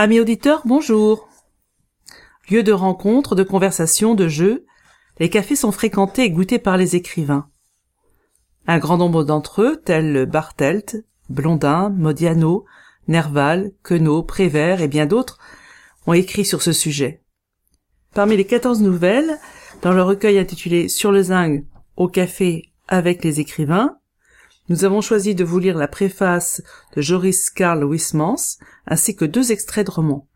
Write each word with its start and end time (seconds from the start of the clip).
Amis 0.00 0.20
auditeurs, 0.20 0.62
bonjour. 0.64 1.28
Lieu 2.48 2.62
de 2.62 2.70
rencontre, 2.70 3.34
de 3.34 3.42
conversation, 3.42 4.14
de 4.14 4.28
jeu, 4.28 4.64
les 5.18 5.28
cafés 5.28 5.56
sont 5.56 5.72
fréquentés 5.72 6.22
et 6.22 6.30
goûtés 6.30 6.60
par 6.60 6.76
les 6.76 6.94
écrivains. 6.94 7.50
Un 8.68 8.78
grand 8.78 8.96
nombre 8.96 9.24
d'entre 9.24 9.62
eux, 9.62 9.82
tels 9.84 10.24
Bartelt, 10.26 11.04
Blondin, 11.28 11.90
Modiano, 11.90 12.64
Nerval, 13.08 13.72
Queneau, 13.82 14.22
Prévert 14.22 14.82
et 14.82 14.86
bien 14.86 15.06
d'autres, 15.06 15.38
ont 16.06 16.12
écrit 16.12 16.44
sur 16.44 16.62
ce 16.62 16.72
sujet. 16.72 17.24
Parmi 18.14 18.36
les 18.36 18.46
quatorze 18.46 18.80
nouvelles, 18.80 19.36
dans 19.82 19.92
le 19.92 20.04
recueil 20.04 20.38
intitulé 20.38 20.88
Sur 20.88 21.10
le 21.10 21.22
zinc, 21.24 21.64
au 21.96 22.06
café 22.06 22.70
avec 22.86 23.24
les 23.24 23.40
écrivains, 23.40 23.98
nous 24.68 24.84
avons 24.84 25.00
choisi 25.00 25.34
de 25.34 25.44
vous 25.44 25.58
lire 25.58 25.78
la 25.78 25.88
préface 25.88 26.62
de 26.94 27.00
Joris 27.00 27.50
Karl 27.50 27.84
Wismans, 27.84 28.58
ainsi 28.86 29.16
que 29.16 29.24
deux 29.24 29.50
extraits 29.50 29.86
de 29.86 29.92
romans. 29.92 30.28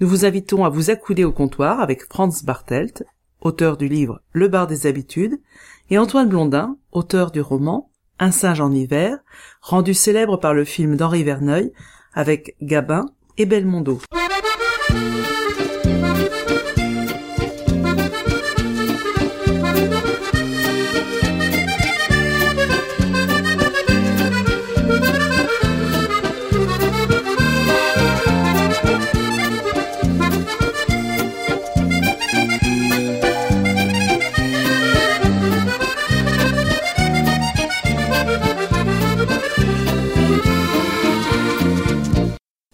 Nous 0.00 0.08
vous 0.08 0.24
invitons 0.24 0.64
à 0.64 0.68
vous 0.68 0.90
accouder 0.90 1.24
au 1.24 1.32
comptoir 1.32 1.80
avec 1.80 2.04
Franz 2.04 2.44
Bartelt, 2.44 3.04
auteur 3.40 3.76
du 3.76 3.88
livre 3.88 4.20
Le 4.32 4.48
bar 4.48 4.66
des 4.66 4.86
habitudes, 4.86 5.40
et 5.90 5.98
Antoine 5.98 6.28
Blondin, 6.28 6.76
auteur 6.92 7.30
du 7.30 7.40
roman 7.40 7.90
Un 8.18 8.32
singe 8.32 8.60
en 8.60 8.72
hiver, 8.72 9.18
rendu 9.60 9.94
célèbre 9.94 10.36
par 10.36 10.54
le 10.54 10.64
film 10.64 10.96
d'Henri 10.96 11.24
Verneuil 11.24 11.72
avec 12.12 12.56
Gabin 12.60 13.06
et 13.38 13.46
Belmondo. 13.46 14.00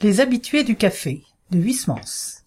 Les 0.01 0.21
habitués 0.21 0.63
du 0.63 0.77
café 0.77 1.25
de 1.51 1.59
Huysmans. 1.59 2.45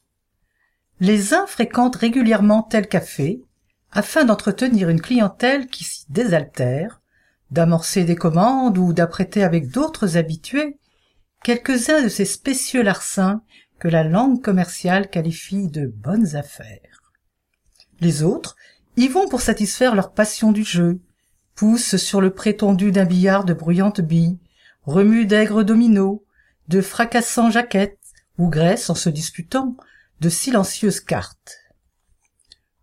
Les 1.01 1.33
uns 1.33 1.45
fréquentent 1.47 1.97
régulièrement 1.97 2.63
tel 2.63 2.87
café 2.87 3.43
afin 3.91 4.23
d'entretenir 4.23 4.87
une 4.87 5.01
clientèle 5.01 5.67
qui 5.67 5.83
s'y 5.83 6.05
désaltère, 6.09 7.01
d'amorcer 7.49 8.05
des 8.05 8.15
commandes 8.15 8.77
ou 8.77 8.93
d'apprêter 8.93 9.43
avec 9.43 9.69
d'autres 9.69 10.15
habitués 10.15 10.77
quelques-uns 11.43 12.01
de 12.01 12.07
ces 12.07 12.23
spécieux 12.23 12.83
larcins 12.83 13.43
que 13.79 13.89
la 13.89 14.05
langue 14.05 14.41
commerciale 14.41 15.09
qualifie 15.09 15.67
de 15.67 15.87
bonnes 15.87 16.37
affaires. 16.37 17.11
Les 17.99 18.23
autres 18.23 18.55
y 18.95 19.09
vont 19.09 19.27
pour 19.27 19.41
satisfaire 19.41 19.93
leur 19.93 20.13
passion 20.13 20.53
du 20.53 20.63
jeu, 20.63 21.01
poussent 21.55 21.97
sur 21.97 22.21
le 22.21 22.33
prétendu 22.33 22.93
d'un 22.93 23.05
billard 23.05 23.43
de 23.43 23.53
bruyantes 23.53 23.99
billes, 23.99 24.39
remuent 24.83 25.25
d'aigres 25.25 25.65
dominos, 25.65 26.21
de 26.71 26.81
fracassants 26.81 27.51
jaquettes, 27.51 27.99
ou 28.37 28.49
graissent 28.49 28.89
en 28.89 28.95
se 28.95 29.09
disputant 29.09 29.75
de 30.21 30.29
silencieuses 30.29 31.01
cartes. 31.01 31.57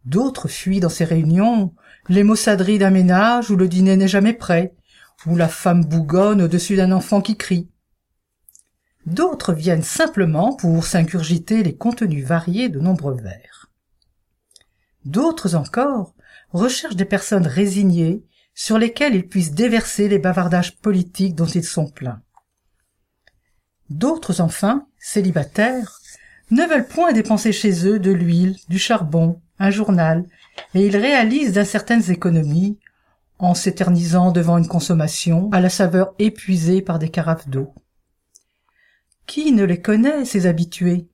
D'autres 0.04 0.47
fuient 0.47 0.81
dans 0.81 0.91
ces 0.91 1.04
réunions 1.04 1.75
les 2.09 2.22
maussaderies 2.22 2.78
d'un 2.78 2.91
ménage 2.91 3.50
où 3.50 3.56
le 3.56 3.66
dîner 3.66 3.97
n'est 3.97 4.06
jamais 4.06 4.34
prêt, 4.34 4.75
où 5.27 5.37
la 5.37 5.48
femme 5.48 5.84
bougonne 5.84 6.43
au-dessus 6.43 6.77
d'un 6.77 6.93
enfant 6.93 7.22
qui 7.22 7.37
crie. 7.37 7.71
D'autres 9.06 9.54
viennent 9.54 9.82
simplement 9.82 10.54
pour 10.54 10.84
s'ingurgiter 10.84 11.62
les 11.62 11.77
contenus 11.77 12.27
variés 12.27 12.69
de 12.69 12.81
nombreux 12.81 13.16
vers. 13.16 13.71
D'autres 15.06 15.54
encore 15.54 16.15
recherchent 16.50 16.97
des 16.97 17.06
personnes 17.06 17.47
résignées 17.47 18.22
sur 18.54 18.77
lesquelles 18.78 19.15
ils 19.15 19.28
puissent 19.28 19.53
déverser 19.53 20.09
les 20.09 20.19
bavardages 20.19 20.77
politiques 20.77 21.34
dont 21.34 21.47
ils 21.47 21.65
sont 21.65 21.88
pleins. 21.88 22.21
D'autres 23.91 24.41
enfin, 24.41 24.87
célibataires, 24.99 26.00
ne 26.50 26.65
veulent 26.65 26.87
point 26.87 27.12
dépenser 27.12 27.53
chez 27.53 27.87
eux 27.87 27.99
de 27.99 28.10
l'huile, 28.10 28.56
du 28.69 28.78
charbon, 28.78 29.41
un 29.59 29.71
journal, 29.71 30.25
et 30.75 30.87
ils 30.87 30.97
réalisent 30.97 31.53
d'incertaines 31.53 32.10
économies 32.10 32.78
en 33.38 33.54
s'éternisant 33.54 34.32
devant 34.32 34.59
une 34.59 34.66
consommation 34.66 35.50
à 35.53 35.60
la 35.60 35.69
saveur 35.69 36.15
épuisée 36.19 36.82
par 36.82 36.98
des 36.98 37.10
carafes 37.10 37.48
d'eau. 37.48 37.72
Qui 39.27 39.53
ne 39.53 39.65
les 39.65 39.81
connaît, 39.81 40.25
ces 40.25 40.47
habitués? 40.47 41.06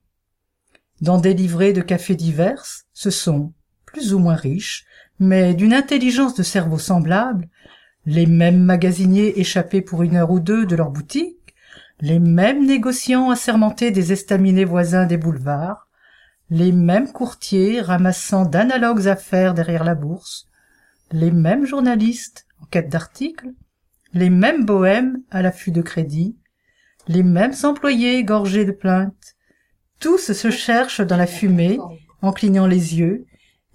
Dans 1.01 1.19
des 1.19 1.35
livrées 1.35 1.73
de 1.73 1.83
cafés 1.83 2.15
divers, 2.15 2.65
ce 2.93 3.11
sont, 3.11 3.53
plus 3.85 4.15
ou 4.15 4.19
moins 4.19 4.37
riches, 4.37 4.87
mais 5.19 5.55
d'une 5.55 5.75
intelligence 5.75 6.35
de 6.35 6.43
cerveau 6.43 6.79
semblable, 6.79 7.49
les 8.07 8.27
mêmes 8.27 8.63
magasiniers 8.63 9.39
échappés 9.39 9.83
pour 9.83 10.03
une 10.03 10.17
heure 10.17 10.31
ou 10.31 10.41
deux 10.41 10.67
de 10.67 10.77
leur 10.77 10.91
boutique, 10.91 11.44
les 12.05 12.19
mêmes 12.19 12.67
négociants 12.67 13.31
assermentés 13.31 13.91
des 13.91 14.13
estaminets 14.13 14.67
voisins 14.67 15.07
des 15.07 15.17
boulevards, 15.17 15.89
les 16.51 16.71
mêmes 16.71 17.11
courtiers 17.11 17.81
ramassant 17.81 18.45
d'analogues 18.45 19.09
affaires 19.09 19.55
derrière 19.55 19.85
la 19.85 19.95
bourse, 19.95 20.47
les 21.13 21.31
mêmes 21.31 21.65
journalistes 21.65 22.47
en 22.61 22.67
quête 22.67 22.91
d'articles, 22.91 23.55
les 24.13 24.29
mêmes 24.29 24.67
bohèmes 24.67 25.23
à 25.31 25.41
l'affût 25.41 25.71
de 25.71 25.81
crédit, 25.81 26.37
les 27.09 27.23
mêmes 27.23 27.55
employés 27.63 28.23
gorgés 28.23 28.67
de 28.67 28.73
plaintes, 28.73 29.35
tous 29.99 30.31
se 30.35 30.51
cherchent 30.51 31.01
dans 31.01 31.17
la 31.17 31.27
fumée 31.27 31.79
en 32.21 32.33
clignant 32.35 32.67
les 32.67 32.99
yeux, 32.99 33.25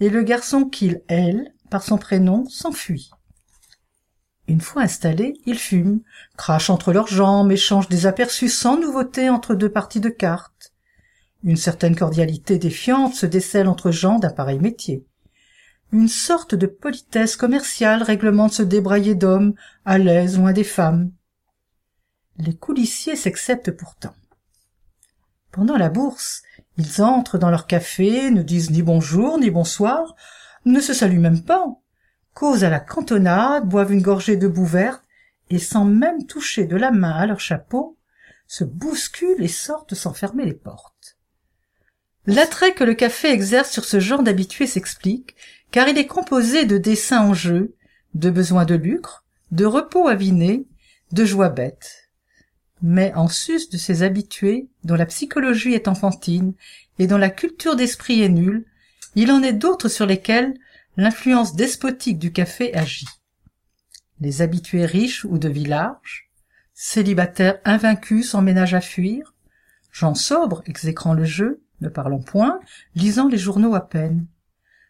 et 0.02 0.10
le 0.12 0.22
garçon 0.22 0.66
qu'il, 0.66 1.02
elle, 1.08 1.52
par 1.72 1.82
son 1.82 1.98
prénom, 1.98 2.46
s'enfuit. 2.46 3.10
Une 4.50 4.62
fois 4.62 4.82
installés, 4.82 5.40
ils 5.46 5.60
fument, 5.60 6.00
crachent 6.36 6.72
entre 6.72 6.92
leurs 6.92 7.08
jambes, 7.08 7.52
échangent 7.52 7.88
des 7.88 8.08
aperçus 8.08 8.50
sans 8.50 8.80
nouveauté 8.80 9.30
entre 9.30 9.54
deux 9.54 9.70
parties 9.70 10.00
de 10.00 10.10
cartes. 10.10 10.74
Une 11.44 11.56
certaine 11.56 11.96
cordialité 11.96 12.58
défiante 12.58 13.14
se 13.14 13.28
décèle 13.28 13.68
entre 13.68 13.92
gens 13.92 14.18
d'un 14.18 14.32
pareil 14.32 14.58
métier. 14.58 15.06
Une 15.92 16.08
sorte 16.08 16.56
de 16.56 16.66
politesse 16.66 17.36
commerciale 17.36 18.02
réglemente 18.02 18.54
ce 18.54 18.64
débrailler 18.64 19.14
d'hommes, 19.14 19.54
à 19.86 20.00
l'aise 20.00 20.40
loin 20.40 20.52
des 20.52 20.64
femmes. 20.64 21.12
Les 22.40 22.56
coulissiers 22.56 23.16
s'acceptent 23.16 23.78
pourtant. 23.78 24.16
Pendant 25.52 25.78
la 25.78 25.90
bourse, 25.90 26.42
ils 26.76 27.04
entrent 27.04 27.38
dans 27.38 27.52
leur 27.52 27.68
café, 27.68 28.32
ne 28.32 28.42
disent 28.42 28.72
ni 28.72 28.82
bonjour 28.82 29.38
ni 29.38 29.52
bonsoir, 29.52 30.16
ne 30.66 30.80
se 30.80 30.96
saluent 30.96 31.20
même 31.20 31.44
pas, 31.44 31.68
causent 32.40 32.64
à 32.64 32.70
la 32.70 32.80
cantonade, 32.80 33.68
boivent 33.68 33.92
une 33.92 34.02
gorgée 34.02 34.38
de 34.38 34.48
boue 34.48 34.66
verte, 34.66 35.04
et 35.50 35.60
sans 35.60 35.84
même 35.84 36.26
toucher 36.26 36.64
de 36.64 36.78
la 36.78 36.90
main 36.90 37.12
à 37.12 37.26
leur 37.26 37.42
chapeau, 37.42 37.98
se 38.48 38.64
bousculent 38.64 39.44
et 39.44 39.50
sortent 39.50 39.94
sans 39.94 40.14
fermer 40.14 40.46
les 40.46 40.54
portes. 40.54 41.18
L'attrait 42.26 42.74
que 42.74 42.86
le 42.86 42.94
café 42.94 43.30
exerce 43.30 43.70
sur 43.70 43.84
ce 43.84 44.00
genre 44.00 44.24
d'habitués 44.24 44.68
s'explique, 44.68 45.36
car 45.72 45.90
il 45.90 45.98
est 45.98 46.08
composé 46.08 46.64
de 46.64 46.78
dessins 46.78 47.26
en 47.26 47.34
jeu, 47.34 47.76
de 48.14 48.30
besoins 48.30 48.66
de 48.66 48.76
lucre, 48.76 49.26
de 49.52 49.66
repos 49.66 50.08
aviné, 50.08 50.66
de 51.12 51.26
joie 51.26 51.50
bête. 51.50 52.10
Mais 52.82 53.14
en 53.16 53.28
sus 53.28 53.70
de 53.70 53.78
ces 53.78 54.02
habitués, 54.02 54.70
dont 54.86 54.96
la 54.96 55.08
psychologie 55.08 55.74
est 55.74 55.90
enfantine 55.90 56.54
et 57.00 57.08
dont 57.08 57.18
la 57.18 57.32
culture 57.32 57.76
d'esprit 57.76 58.22
est 58.22 58.30
nulle, 58.30 58.66
il 59.16 59.30
en 59.30 59.44
est 59.44 59.52
d'autres 59.52 59.90
sur 59.90 60.06
lesquels 60.06 60.54
l'influence 60.98 61.56
despotique 61.56 62.20
du 62.20 62.32
café 62.32 62.76
agit. 62.76 63.08
Les 64.20 64.42
habitués 64.42 64.86
riches 64.86 65.26
ou 65.26 65.38
de 65.38 65.50
village, 65.50 66.30
célibataires 66.74 67.60
invaincus 67.66 68.30
sans 68.30 68.42
ménage 68.42 68.74
à 68.74 68.82
fuir, 68.82 69.34
gens 69.92 70.16
sobres 70.16 70.62
exécrant 70.66 71.14
le 71.14 71.26
jeu, 71.26 71.62
ne 71.82 71.90
parlant 71.90 72.22
point, 72.22 72.60
lisant 72.96 73.28
les 73.28 73.38
journaux 73.38 73.76
à 73.76 73.88
peine. 73.88 74.28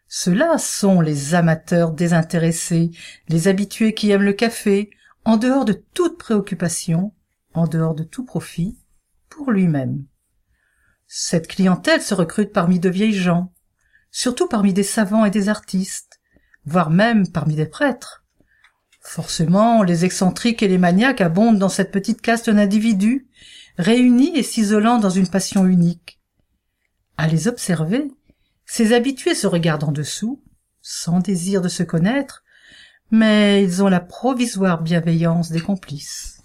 Ceux-là 0.08 0.58
sont 0.58 1.00
les 1.00 1.34
amateurs 1.34 1.92
désintéressés, 1.92 2.90
les 3.28 3.46
habitués 3.46 3.94
qui 3.94 4.10
aiment 4.10 4.24
le 4.24 4.32
café, 4.32 4.90
en 5.24 5.36
dehors 5.36 5.64
de 5.64 5.72
toute 5.72 6.18
préoccupation, 6.18 7.12
en 7.54 7.66
dehors 7.66 7.94
de 7.94 8.02
tout 8.02 8.24
profit, 8.24 8.76
pour 9.28 9.52
lui-même. 9.52 10.04
Cette 11.06 11.48
clientèle 11.48 12.02
se 12.02 12.14
recrute 12.14 12.52
parmi 12.52 12.80
de 12.80 12.88
vieilles 12.88 13.12
gens, 13.12 13.52
surtout 14.10 14.48
parmi 14.48 14.72
des 14.72 14.82
savants 14.82 15.24
et 15.24 15.30
des 15.30 15.48
artistes, 15.48 16.20
voire 16.64 16.90
même 16.90 17.28
parmi 17.28 17.54
des 17.54 17.66
prêtres. 17.66 18.24
Forcément, 19.00 19.82
les 19.82 20.04
excentriques 20.04 20.62
et 20.62 20.68
les 20.68 20.78
maniaques 20.78 21.20
abondent 21.20 21.58
dans 21.58 21.68
cette 21.68 21.90
petite 21.90 22.20
caste 22.20 22.50
d'individus, 22.50 23.28
réunis 23.78 24.36
et 24.36 24.42
s'isolant 24.42 24.98
dans 24.98 25.10
une 25.10 25.28
passion 25.28 25.66
unique. 25.66 26.20
À 27.16 27.26
les 27.26 27.48
observer, 27.48 28.10
ces 28.66 28.92
habitués 28.92 29.34
se 29.34 29.46
regardent 29.46 29.84
en 29.84 29.92
dessous, 29.92 30.42
sans 30.82 31.20
désir 31.20 31.60
de 31.60 31.68
se 31.68 31.82
connaître, 31.82 32.44
mais 33.10 33.64
ils 33.64 33.82
ont 33.82 33.88
la 33.88 34.00
provisoire 34.00 34.82
bienveillance 34.82 35.50
des 35.50 35.60
complices. 35.60 36.40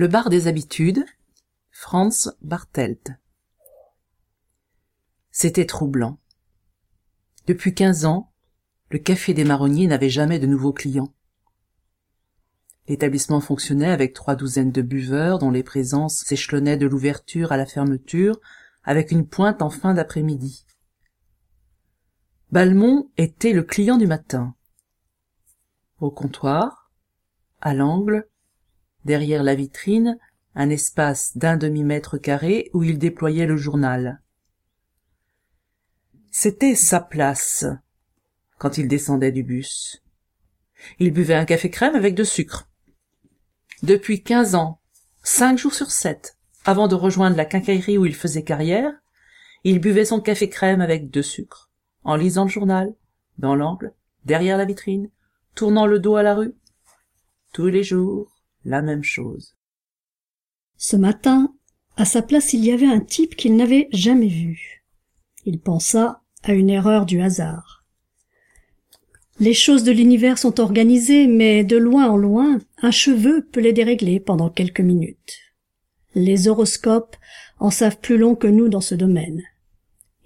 Le 0.00 0.06
bar 0.06 0.30
des 0.30 0.46
habitudes, 0.46 1.04
Franz 1.72 2.30
Bartelt. 2.40 3.14
C'était 5.32 5.66
troublant. 5.66 6.20
Depuis 7.48 7.74
quinze 7.74 8.04
ans, 8.04 8.32
le 8.90 9.00
café 9.00 9.34
des 9.34 9.42
marronniers 9.42 9.88
n'avait 9.88 10.08
jamais 10.08 10.38
de 10.38 10.46
nouveaux 10.46 10.72
clients. 10.72 11.12
L'établissement 12.86 13.40
fonctionnait 13.40 13.90
avec 13.90 14.14
trois 14.14 14.36
douzaines 14.36 14.70
de 14.70 14.82
buveurs 14.82 15.40
dont 15.40 15.50
les 15.50 15.64
présences 15.64 16.18
s'échelonnaient 16.18 16.76
de 16.76 16.86
l'ouverture 16.86 17.50
à 17.50 17.56
la 17.56 17.66
fermeture 17.66 18.38
avec 18.84 19.10
une 19.10 19.26
pointe 19.26 19.62
en 19.62 19.70
fin 19.70 19.94
d'après-midi. 19.94 20.64
Balmont 22.52 23.10
était 23.16 23.52
le 23.52 23.64
client 23.64 23.98
du 23.98 24.06
matin. 24.06 24.54
Au 25.98 26.12
comptoir, 26.12 26.92
à 27.60 27.74
l'angle, 27.74 28.28
derrière 29.04 29.42
la 29.42 29.54
vitrine, 29.54 30.18
un 30.54 30.70
espace 30.70 31.36
d'un 31.36 31.56
demi-mètre 31.56 32.18
carré 32.18 32.70
où 32.74 32.82
il 32.82 32.98
déployait 32.98 33.46
le 33.46 33.56
journal. 33.56 34.20
C'était 36.30 36.74
sa 36.74 37.00
place 37.00 37.64
quand 38.58 38.78
il 38.78 38.88
descendait 38.88 39.32
du 39.32 39.42
bus. 39.42 40.02
Il 40.98 41.12
buvait 41.12 41.34
un 41.34 41.44
café 41.44 41.70
crème 41.70 41.94
avec 41.94 42.14
de 42.14 42.24
sucre. 42.24 42.68
Depuis 43.82 44.22
quinze 44.22 44.54
ans, 44.54 44.80
cinq 45.22 45.58
jours 45.58 45.74
sur 45.74 45.90
sept, 45.90 46.36
avant 46.64 46.88
de 46.88 46.94
rejoindre 46.94 47.36
la 47.36 47.44
quincaillerie 47.44 47.98
où 47.98 48.06
il 48.06 48.14
faisait 48.14 48.44
carrière, 48.44 48.92
il 49.64 49.80
buvait 49.80 50.04
son 50.04 50.20
café 50.20 50.48
crème 50.48 50.80
avec 50.80 51.10
de 51.10 51.22
sucre, 51.22 51.70
en 52.04 52.16
lisant 52.16 52.44
le 52.44 52.50
journal, 52.50 52.94
dans 53.38 53.54
l'angle, 53.54 53.94
derrière 54.24 54.56
la 54.56 54.64
vitrine, 54.64 55.10
tournant 55.54 55.86
le 55.86 55.98
dos 55.98 56.16
à 56.16 56.22
la 56.22 56.34
rue. 56.34 56.54
Tous 57.52 57.66
les 57.66 57.82
jours, 57.82 58.37
la 58.64 58.82
même 58.82 59.04
chose. 59.04 59.54
Ce 60.76 60.96
matin, 60.96 61.54
à 61.96 62.04
sa 62.04 62.22
place, 62.22 62.52
il 62.52 62.64
y 62.64 62.70
avait 62.70 62.86
un 62.86 63.00
type 63.00 63.34
qu'il 63.34 63.56
n'avait 63.56 63.88
jamais 63.92 64.28
vu. 64.28 64.84
Il 65.44 65.60
pensa 65.60 66.22
à 66.44 66.52
une 66.52 66.70
erreur 66.70 67.06
du 67.06 67.20
hasard. 67.20 67.84
Les 69.40 69.54
choses 69.54 69.84
de 69.84 69.92
l'univers 69.92 70.38
sont 70.38 70.60
organisées, 70.60 71.26
mais 71.26 71.64
de 71.64 71.76
loin 71.76 72.08
en 72.08 72.16
loin, 72.16 72.58
un 72.82 72.90
cheveu 72.90 73.46
peut 73.52 73.60
les 73.60 73.72
dérégler 73.72 74.20
pendant 74.20 74.50
quelques 74.50 74.80
minutes. 74.80 75.38
Les 76.14 76.48
horoscopes 76.48 77.16
en 77.58 77.70
savent 77.70 77.98
plus 77.98 78.18
long 78.18 78.34
que 78.34 78.48
nous 78.48 78.68
dans 78.68 78.80
ce 78.80 78.94
domaine. 78.94 79.42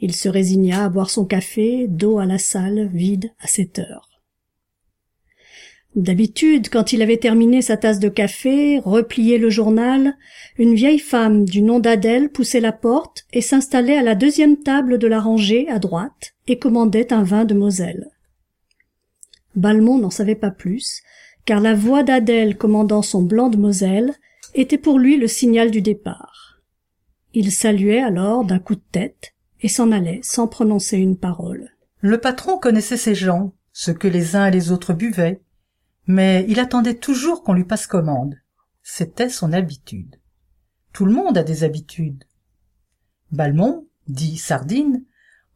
Il 0.00 0.14
se 0.14 0.28
résigna 0.28 0.85
à 0.85 0.88
boire 0.88 1.11
son 1.11 1.25
café, 1.25 1.87
dos 1.88 2.19
à 2.19 2.26
la 2.26 2.38
salle, 2.38 2.88
vide 2.88 3.32
à 3.38 3.46
cette 3.46 3.78
heure. 3.78 4.12
D'habitude, 5.94 6.71
quand 6.71 6.94
il 6.94 7.03
avait 7.03 7.19
terminé 7.19 7.61
sa 7.61 7.77
tasse 7.77 7.99
de 7.99 8.09
café, 8.09 8.79
replié 8.79 9.37
le 9.37 9.50
journal, 9.50 10.17
une 10.59 10.75
vieille 10.75 10.99
femme 10.99 11.44
du 11.44 11.61
nom 11.61 11.81
d'Adèle 11.81 12.31
poussait 12.31 12.61
la 12.61 12.73
porte 12.73 13.25
et 13.33 13.43
s'installait 13.43 13.99
à 13.99 14.03
la 14.03 14.15
deuxième 14.15 14.56
table 14.56 14.97
de 14.97 15.06
la 15.06 15.21
rangée 15.21 15.69
à 15.69 15.79
droite 15.79 16.35
et 16.47 16.59
commandait 16.59 17.12
un 17.12 17.23
vin 17.23 17.44
de 17.44 17.55
Moselle. 17.55 18.09
Balmont 19.55 19.99
n'en 19.99 20.09
savait 20.09 20.35
pas 20.35 20.50
plus, 20.50 21.03
car 21.44 21.61
la 21.61 21.75
voix 21.75 22.03
d'Adèle 22.03 22.56
commandant 22.56 23.03
son 23.03 23.23
blanc 23.23 23.50
de 23.50 23.59
Moselle 23.59 24.15
était 24.55 24.79
pour 24.79 24.99
lui 24.99 25.19
le 25.19 25.27
signal 25.27 25.71
du 25.71 25.83
départ. 25.83 26.62
Il 27.35 27.53
saluait 27.53 28.03
alors 28.03 28.45
d'un 28.45 28.59
coup 28.59 28.77
de 28.77 28.83
tête 28.93 29.35
et 29.61 29.69
s'en 29.69 29.93
allait 29.93 30.21
sans 30.23 30.49
prononcer 30.49 30.97
une 30.97 31.19
parole. 31.19 31.71
Le 32.00 32.19
patron 32.19 32.59
connaissait 32.59 32.97
ces 32.97 33.15
gens, 33.15 33.53
ce 33.73 33.91
que 33.91 34.09
les 34.09 34.37
uns 34.37 34.47
et 34.47 34.50
les 34.50 34.73
autres 34.73 34.93
buvaient, 34.95 35.41
mais 36.06 36.44
il 36.49 36.60
attendait 36.60 36.96
toujours 36.96 37.43
qu'on 37.43 37.52
lui 37.52 37.64
passe 37.64 37.87
commande. 37.87 38.37
C'était 38.82 39.28
son 39.28 39.52
habitude. 39.52 40.16
Tout 40.93 41.06
le 41.06 41.12
monde 41.12 41.38
a 41.38 41.44
des 41.44 41.64
habitudes. 41.64 42.25
Balmont, 43.31 43.87
dit 44.08 44.37
Sardine, 44.37 45.04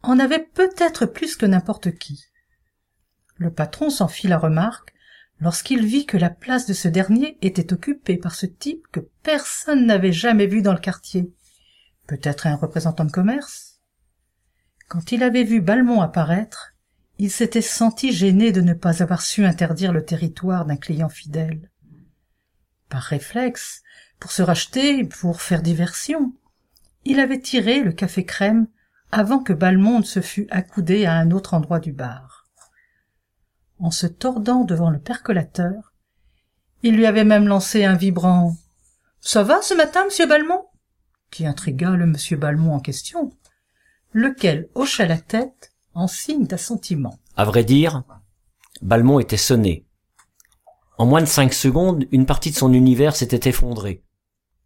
en 0.02 0.18
avait 0.18 0.44
peut-être 0.44 1.06
plus 1.06 1.36
que 1.36 1.46
n'importe 1.46 1.96
qui. 1.98 2.24
Le 3.36 3.52
patron 3.52 3.90
s'en 3.90 4.08
fit 4.08 4.28
la 4.28 4.38
remarque 4.38 4.94
lorsqu'il 5.40 5.84
vit 5.84 6.06
que 6.06 6.16
la 6.16 6.30
place 6.30 6.66
de 6.66 6.72
ce 6.72 6.88
dernier 6.88 7.36
était 7.42 7.72
occupée 7.72 8.16
par 8.16 8.34
ce 8.34 8.46
type 8.46 8.86
que 8.92 9.00
personne 9.22 9.84
n'avait 9.84 10.12
jamais 10.12 10.46
vu 10.46 10.62
dans 10.62 10.72
le 10.72 10.78
quartier. 10.78 11.34
Peut-être 12.06 12.46
un 12.46 12.56
représentant 12.56 13.04
de 13.04 13.10
commerce? 13.10 13.80
Quand 14.88 15.12
il 15.12 15.22
avait 15.22 15.44
vu 15.44 15.60
Balmont 15.60 16.00
apparaître, 16.00 16.75
il 17.18 17.30
s'était 17.30 17.62
senti 17.62 18.12
gêné 18.12 18.52
de 18.52 18.60
ne 18.60 18.74
pas 18.74 19.02
avoir 19.02 19.22
su 19.22 19.44
interdire 19.44 19.92
le 19.92 20.04
territoire 20.04 20.66
d'un 20.66 20.76
client 20.76 21.08
fidèle. 21.08 21.70
Par 22.88 23.02
réflexe, 23.02 23.82
pour 24.20 24.32
se 24.32 24.42
racheter, 24.42 25.04
pour 25.04 25.40
faire 25.40 25.62
diversion, 25.62 26.34
il 27.04 27.20
avait 27.20 27.40
tiré 27.40 27.80
le 27.80 27.92
café 27.92 28.24
crème 28.24 28.66
avant 29.12 29.38
que 29.38 29.52
Balmont 29.52 30.02
se 30.02 30.20
fût 30.20 30.46
accoudé 30.50 31.06
à 31.06 31.14
un 31.14 31.30
autre 31.30 31.54
endroit 31.54 31.80
du 31.80 31.92
bar. 31.92 32.46
En 33.78 33.90
se 33.90 34.06
tordant 34.06 34.64
devant 34.64 34.90
le 34.90 34.98
percolateur, 34.98 35.94
il 36.82 36.96
lui 36.96 37.06
avait 37.06 37.24
même 37.24 37.46
lancé 37.46 37.84
un 37.84 37.94
vibrant 37.94 38.56
Ça 39.20 39.42
va 39.42 39.62
ce 39.62 39.74
matin, 39.74 40.04
monsieur 40.04 40.26
Balmont? 40.26 40.66
qui 41.30 41.46
intrigua 41.46 41.96
le 41.96 42.06
monsieur 42.06 42.36
Balmont 42.36 42.74
en 42.74 42.80
question, 42.80 43.32
lequel 44.12 44.68
hocha 44.74 45.06
la 45.06 45.18
tête 45.18 45.75
en 45.96 46.08
signe 46.08 46.46
d'assentiment. 46.46 47.18
À 47.36 47.46
vrai 47.46 47.64
dire, 47.64 48.02
Balmont 48.82 49.18
était 49.18 49.38
sonné. 49.38 49.86
En 50.98 51.06
moins 51.06 51.22
de 51.22 51.26
cinq 51.26 51.54
secondes, 51.54 52.06
une 52.12 52.26
partie 52.26 52.50
de 52.50 52.56
son 52.56 52.74
univers 52.74 53.16
s'était 53.16 53.48
effondrée. 53.48 54.04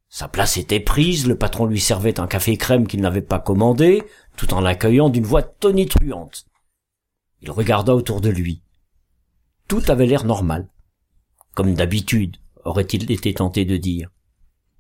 Sa 0.09 0.27
place 0.27 0.57
était 0.57 0.81
prise, 0.81 1.29
le 1.29 1.39
patron 1.39 1.67
lui 1.67 1.79
servait 1.79 2.19
un 2.19 2.27
café 2.27 2.57
crème 2.57 2.89
qu'il 2.89 3.01
n'avait 3.01 3.23
pas 3.23 3.39
commandé, 3.39 4.03
tout 4.37 4.53
en 4.55 4.61
l'accueillant 4.61 5.09
d'une 5.09 5.25
voix 5.25 5.43
tonitruante. 5.43 6.47
Il 7.43 7.53
regarda 7.53 7.95
autour 7.95 8.21
de 8.21 8.29
lui. 8.29 8.65
Tout 9.69 9.83
avait 9.87 10.07
l'air 10.07 10.25
normal. 10.25 10.69
Comme 11.55 11.75
d'habitude, 11.75 12.39
aurait-il 12.65 13.11
été 13.11 13.33
tenté 13.35 13.65
de 13.65 13.77
dire. 13.77 14.11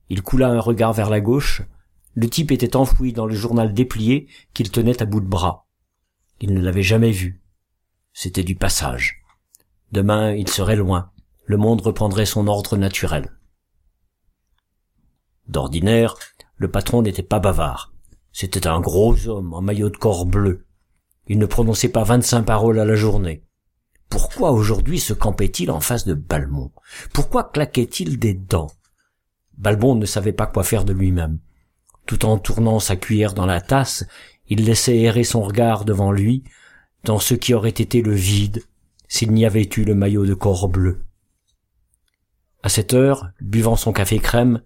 Il 0.09 0.23
coula 0.23 0.49
un 0.49 0.61
regard 0.61 0.95
vers 0.95 1.11
la 1.11 1.21
gauche. 1.21 1.63
Le 2.15 2.29
type 2.29 2.51
était 2.51 2.75
enfoui 2.75 3.13
dans 3.13 3.27
le 3.27 3.37
journal 3.37 3.73
déplié 3.73 4.27
qu'il 4.53 4.73
tenait 4.73 5.01
à 5.01 5.07
bout 5.07 5.21
de 5.21 5.29
bras. 5.29 5.69
Il 6.41 6.55
ne 6.55 6.61
l'avait 6.61 6.83
jamais 6.83 7.11
vu. 7.11 7.43
C'était 8.13 8.45
du 8.45 8.55
passage. 8.55 9.23
Demain, 9.93 10.33
il 10.33 10.49
serait 10.49 10.77
loin. 10.77 11.11
Le 11.45 11.57
monde 11.57 11.83
reprendrait 11.83 12.27
son 12.27 12.47
ordre 12.49 12.77
naturel. 12.77 13.31
D'ordinaire, 15.49 16.15
le 16.57 16.71
patron 16.71 17.03
n'était 17.03 17.23
pas 17.23 17.41
bavard. 17.41 17.93
C'était 18.33 18.67
un 18.67 18.81
gros 18.81 19.27
homme 19.27 19.53
en 19.53 19.61
maillot 19.61 19.91
de 19.91 19.97
corps 19.97 20.27
bleu. 20.27 20.67
Il 21.27 21.39
ne 21.39 21.47
prononçait 21.47 21.89
pas 21.89 22.05
vingt-cinq 22.05 22.45
paroles 22.45 22.79
à 22.79 22.85
la 22.85 22.95
journée. 22.95 23.45
Pourquoi 24.09 24.53
aujourd'hui 24.53 24.99
se 24.99 25.13
campait-il 25.13 25.71
en 25.71 25.81
face 25.81 26.05
de 26.05 26.15
Balmont? 26.15 26.73
Pourquoi 27.13 27.45
claquait-il 27.45 28.19
des 28.19 28.35
dents? 28.35 28.71
Balmont 29.59 29.95
ne 29.95 30.07
savait 30.07 30.33
pas 30.33 30.47
quoi 30.47 30.65
faire 30.65 30.85
de 30.85 30.93
lui-même. 30.93 31.39
Tout 32.07 32.25
en 32.25 32.39
tournant 32.39 32.81
sa 32.81 32.97
cuillère 32.97 33.35
dans 33.35 33.47
la 33.47 33.61
tasse, 33.61 34.05
il 34.51 34.65
laissait 34.65 34.99
errer 34.99 35.25
son 35.25 35.41
regard 35.43 35.85
devant 35.85 36.13
lui, 36.13 36.45
dans 37.05 37.19
ce 37.19 37.35
qui 37.35 37.55
aurait 37.55 37.71
été 37.71 38.03
le 38.03 38.13
vide 38.13 38.63
s'il 39.09 39.33
n'y 39.33 39.47
avait 39.47 39.69
eu 39.77 39.85
le 39.85 39.95
maillot 39.95 40.27
de 40.27 40.35
corps 40.35 40.69
bleu. 40.69 41.03
À 42.63 42.69
cette 42.69 42.93
heure, 42.93 43.31
buvant 43.41 43.77
son 43.77 43.93
café 43.93 44.19
crème, 44.19 44.63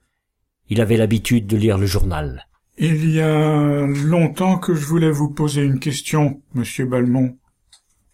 il 0.69 0.81
avait 0.81 0.97
l'habitude 0.97 1.47
de 1.47 1.57
lire 1.57 1.79
le 1.79 1.87
journal. 1.87 2.49
Il 2.77 3.09
y 3.09 3.21
a 3.21 3.87
longtemps 3.87 4.59
que 4.59 4.75
je 4.75 4.85
voulais 4.85 5.11
vous 5.11 5.31
poser 5.31 5.63
une 5.63 5.79
question, 5.79 6.43
monsieur 6.55 6.87
Balmont, 6.87 7.39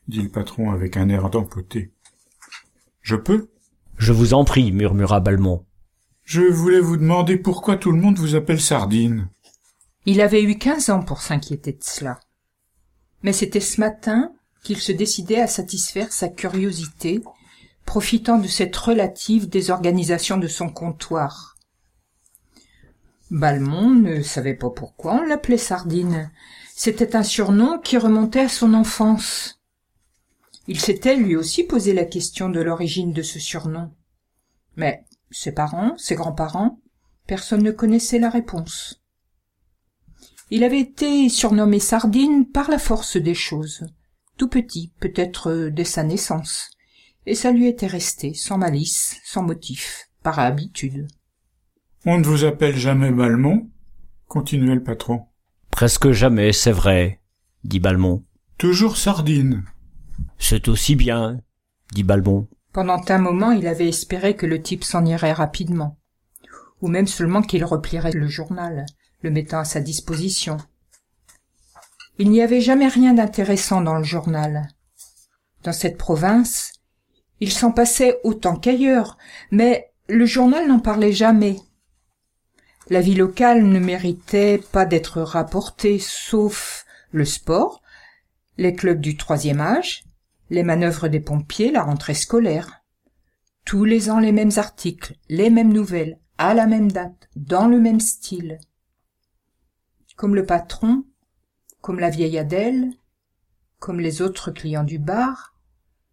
dit 0.07 0.23
le 0.23 0.29
patron 0.29 0.71
avec 0.71 0.97
un 0.97 1.09
air 1.09 1.31
d'empoté. 1.31 1.93
Je 3.01 3.17
peux? 3.17 3.49
Je 3.97 4.13
vous 4.13 4.35
en 4.35 4.45
prie, 4.45 4.71
murmura 4.71 5.21
Balmont. 5.21 5.65
Je 6.25 6.43
voulais 6.43 6.81
vous 6.81 6.97
demander 6.97 7.39
pourquoi 7.39 7.77
tout 7.77 7.91
le 7.91 8.01
monde 8.01 8.19
vous 8.19 8.35
appelle 8.35 8.61
Sardine. 8.61 9.29
Il 10.07 10.21
avait 10.21 10.43
eu 10.43 10.57
quinze 10.57 10.91
ans 10.91 11.03
pour 11.03 11.21
s'inquiéter 11.21 11.73
de 11.73 11.83
cela. 11.83 12.21
Mais 13.23 13.33
c'était 13.33 13.61
ce 13.61 13.81
matin 13.81 14.33
qu'il 14.63 14.79
se 14.79 14.93
décidait 14.93 15.41
à 15.41 15.47
satisfaire 15.47 16.13
sa 16.13 16.29
curiosité, 16.29 17.23
profitant 17.85 18.39
de 18.39 18.49
cette 18.49 18.77
relative 18.77 19.49
désorganisation 19.49 20.37
de 20.37 20.49
son 20.49 20.71
comptoir. 20.71 21.57
Balmont 23.31 23.91
ne 23.91 24.23
savait 24.23 24.55
pas 24.55 24.71
pourquoi 24.71 25.15
on 25.15 25.23
l'appelait 25.23 25.57
Sardine. 25.57 26.31
C'était 26.75 27.15
un 27.15 27.23
surnom 27.23 27.79
qui 27.79 27.97
remontait 27.97 28.41
à 28.41 28.49
son 28.49 28.75
enfance. 28.75 29.61
Il 30.67 30.81
s'était 30.81 31.17
lui 31.17 31.37
aussi 31.37 31.65
posé 31.65 31.93
la 31.93 32.05
question 32.05 32.49
de 32.49 32.61
l'origine 32.61 33.13
de 33.13 33.23
ce 33.23 33.39
surnom. 33.39 33.93
Mais 34.77 35.05
ses 35.31 35.53
parents, 35.53 35.97
ses 35.97 36.15
grands-parents, 36.15 36.81
personne 37.27 37.63
ne 37.63 37.71
connaissait 37.71 38.19
la 38.19 38.31
réponse. 38.31 39.00
Il 40.51 40.65
avait 40.65 40.81
été 40.81 41.29
surnommé 41.29 41.79
Sardine 41.79 42.45
par 42.45 42.71
la 42.71 42.79
force 42.79 43.17
des 43.17 43.35
choses, 43.35 43.87
tout 44.37 44.49
petit, 44.49 44.93
peut-être 44.99 45.71
dès 45.73 45.85
sa 45.85 46.03
naissance, 46.03 46.71
et 47.25 47.37
ça 47.37 47.53
lui 47.53 47.69
était 47.69 47.87
resté, 47.87 48.35
sans 48.35 48.59
malice, 48.59 49.21
sans 49.25 49.43
motif, 49.43 50.09
par 50.25 50.41
habitude. 50.41 51.07
On 52.05 52.19
ne 52.19 52.25
vous 52.25 52.45
appelle 52.45 52.77
jamais 52.77 53.13
Balmont 53.13 53.71
continuait 54.27 54.75
le 54.75 54.83
patron. 54.83 55.27
Presque 55.71 56.13
jamais, 56.13 56.53
c'est 56.53 56.73
vrai, 56.73 57.21
dit 57.65 57.81
Balmont. 57.81 58.25
Toujours 58.59 58.97
Sardine. 58.97 59.65
C'est 60.39 60.69
aussi 60.69 60.97
bien, 60.97 61.41
dit 61.93 62.05
Balmont. 62.05 62.49
Pendant 62.73 63.01
un 63.09 63.19
moment, 63.19 63.51
il 63.51 63.67
avait 63.67 63.89
espéré 63.89 64.37
que 64.37 64.47
le 64.47 64.63
type 64.63 64.85
s'en 64.85 65.05
irait 65.05 65.33
rapidement, 65.33 65.99
ou 66.81 66.89
même 66.89 67.09
seulement 67.09 67.43
qu'il 67.43 67.65
replierait 67.65 68.13
le 68.13 68.29
journal, 68.29 68.87
le 69.23 69.31
mettant 69.31 69.61
à 69.61 69.65
sa 69.65 69.81
disposition. 69.81 70.57
Il 72.19 72.31
n'y 72.31 72.43
avait 72.43 72.61
jamais 72.61 72.89
rien 72.89 73.15
d'intéressant 73.15 73.81
dans 73.81 73.97
le 73.97 74.05
journal. 74.05 74.69
Dans 75.63 75.73
cette 75.73 75.97
province, 75.97 76.73
il 77.41 77.53
s'en 77.53 77.73
passait 77.73 78.19
autant 78.25 78.57
qu'ailleurs, 78.57 79.17
mais 79.51 79.91
le 80.09 80.27
journal 80.27 80.69
n'en 80.69 80.81
parlait 80.81 81.13
jamais. 81.13 81.57
La 82.89 83.01
vie 83.01 83.15
locale 83.15 83.65
ne 83.65 83.79
méritait 83.79 84.61
pas 84.73 84.85
d'être 84.85 85.23
rapportée, 85.23 85.99
sauf 85.99 86.85
le 87.13 87.25
sport, 87.25 87.83
les 88.59 88.75
clubs 88.75 89.01
du 89.01 89.17
troisième 89.17 89.61
âge, 89.61 90.05
les 90.51 90.63
manœuvres 90.63 91.09
des 91.09 91.21
pompiers, 91.21 91.71
la 91.71 91.83
rentrée 91.83 92.15
scolaire. 92.15 92.83
Tous 93.65 93.85
les 93.85 94.11
ans 94.11 94.19
les 94.19 94.33
mêmes 94.33 94.51
articles, 94.57 95.15
les 95.29 95.51
mêmes 95.51 95.73
nouvelles, 95.73 96.19
à 96.39 96.55
la 96.55 96.67
même 96.67 96.91
date, 96.91 97.29
dans 97.37 97.69
le 97.69 97.79
même 97.79 98.01
style. 98.01 98.59
Comme 100.21 100.35
le 100.35 100.45
patron, 100.45 101.07
comme 101.81 101.99
la 101.99 102.11
vieille 102.11 102.37
Adèle, 102.37 102.93
comme 103.79 104.01
les 104.01 104.21
autres 104.21 104.51
clients 104.51 104.85
du 104.85 104.99
bar, 104.99 105.55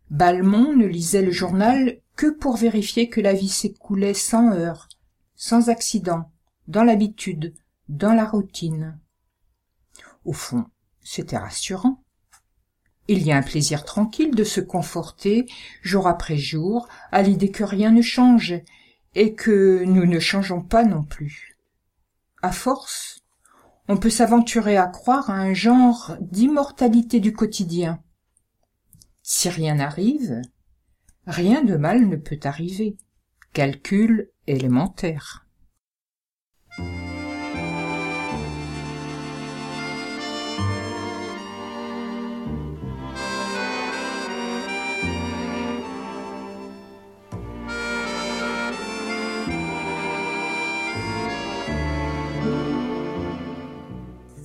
Balmont 0.10 0.74
ne 0.74 0.86
lisait 0.86 1.24
le 1.24 1.34
journal 1.34 2.00
que 2.16 2.28
pour 2.28 2.56
vérifier 2.56 3.10
que 3.10 3.20
la 3.20 3.34
vie 3.34 3.50
s'écoulait 3.50 4.14
sans 4.14 4.54
heurts, 4.54 4.88
sans 5.36 5.68
accident, 5.68 6.32
dans 6.70 6.86
l'habitude, 6.86 7.54
dans 7.90 8.14
la 8.14 8.24
routine. 8.24 8.98
Au 10.24 10.32
fond, 10.32 10.64
c'était 11.04 11.36
rassurant. 11.36 12.02
Il 13.10 13.24
y 13.24 13.34
a 13.34 13.36
un 13.36 13.44
plaisir 13.44 13.84
tranquille 13.84 14.34
de 14.34 14.46
se 14.46 14.62
conforter, 14.62 15.48
jour 15.82 16.08
après 16.08 16.38
jour, 16.38 16.88
à 17.12 17.24
l'idée 17.24 17.52
que 17.52 17.66
rien 17.66 17.92
ne 17.92 18.02
change, 18.02 18.56
et 19.16 19.34
que 19.34 19.84
nous 19.84 20.06
ne 20.06 20.20
changeons 20.20 20.62
pas 20.62 20.86
non 20.86 21.04
plus. 21.04 21.58
À 22.42 22.54
force, 22.54 23.20
on 23.88 23.98
peut 23.98 24.10
s'aventurer 24.10 24.78
à 24.78 24.88
croire 24.88 25.30
à 25.30 25.36
un 25.36 25.54
genre 25.54 26.16
d'immortalité 26.20 27.20
du 27.20 27.34
quotidien. 27.34 28.04
Si 29.24 29.50
rien 29.50 29.76
n'arrive, 29.76 30.42
rien 31.26 31.64
de 31.64 31.76
mal 31.76 32.08
ne 32.08 32.16
peut 32.16 32.40
arriver. 32.44 32.98
Calcul 33.54 34.30
élémentaire. 34.46 35.47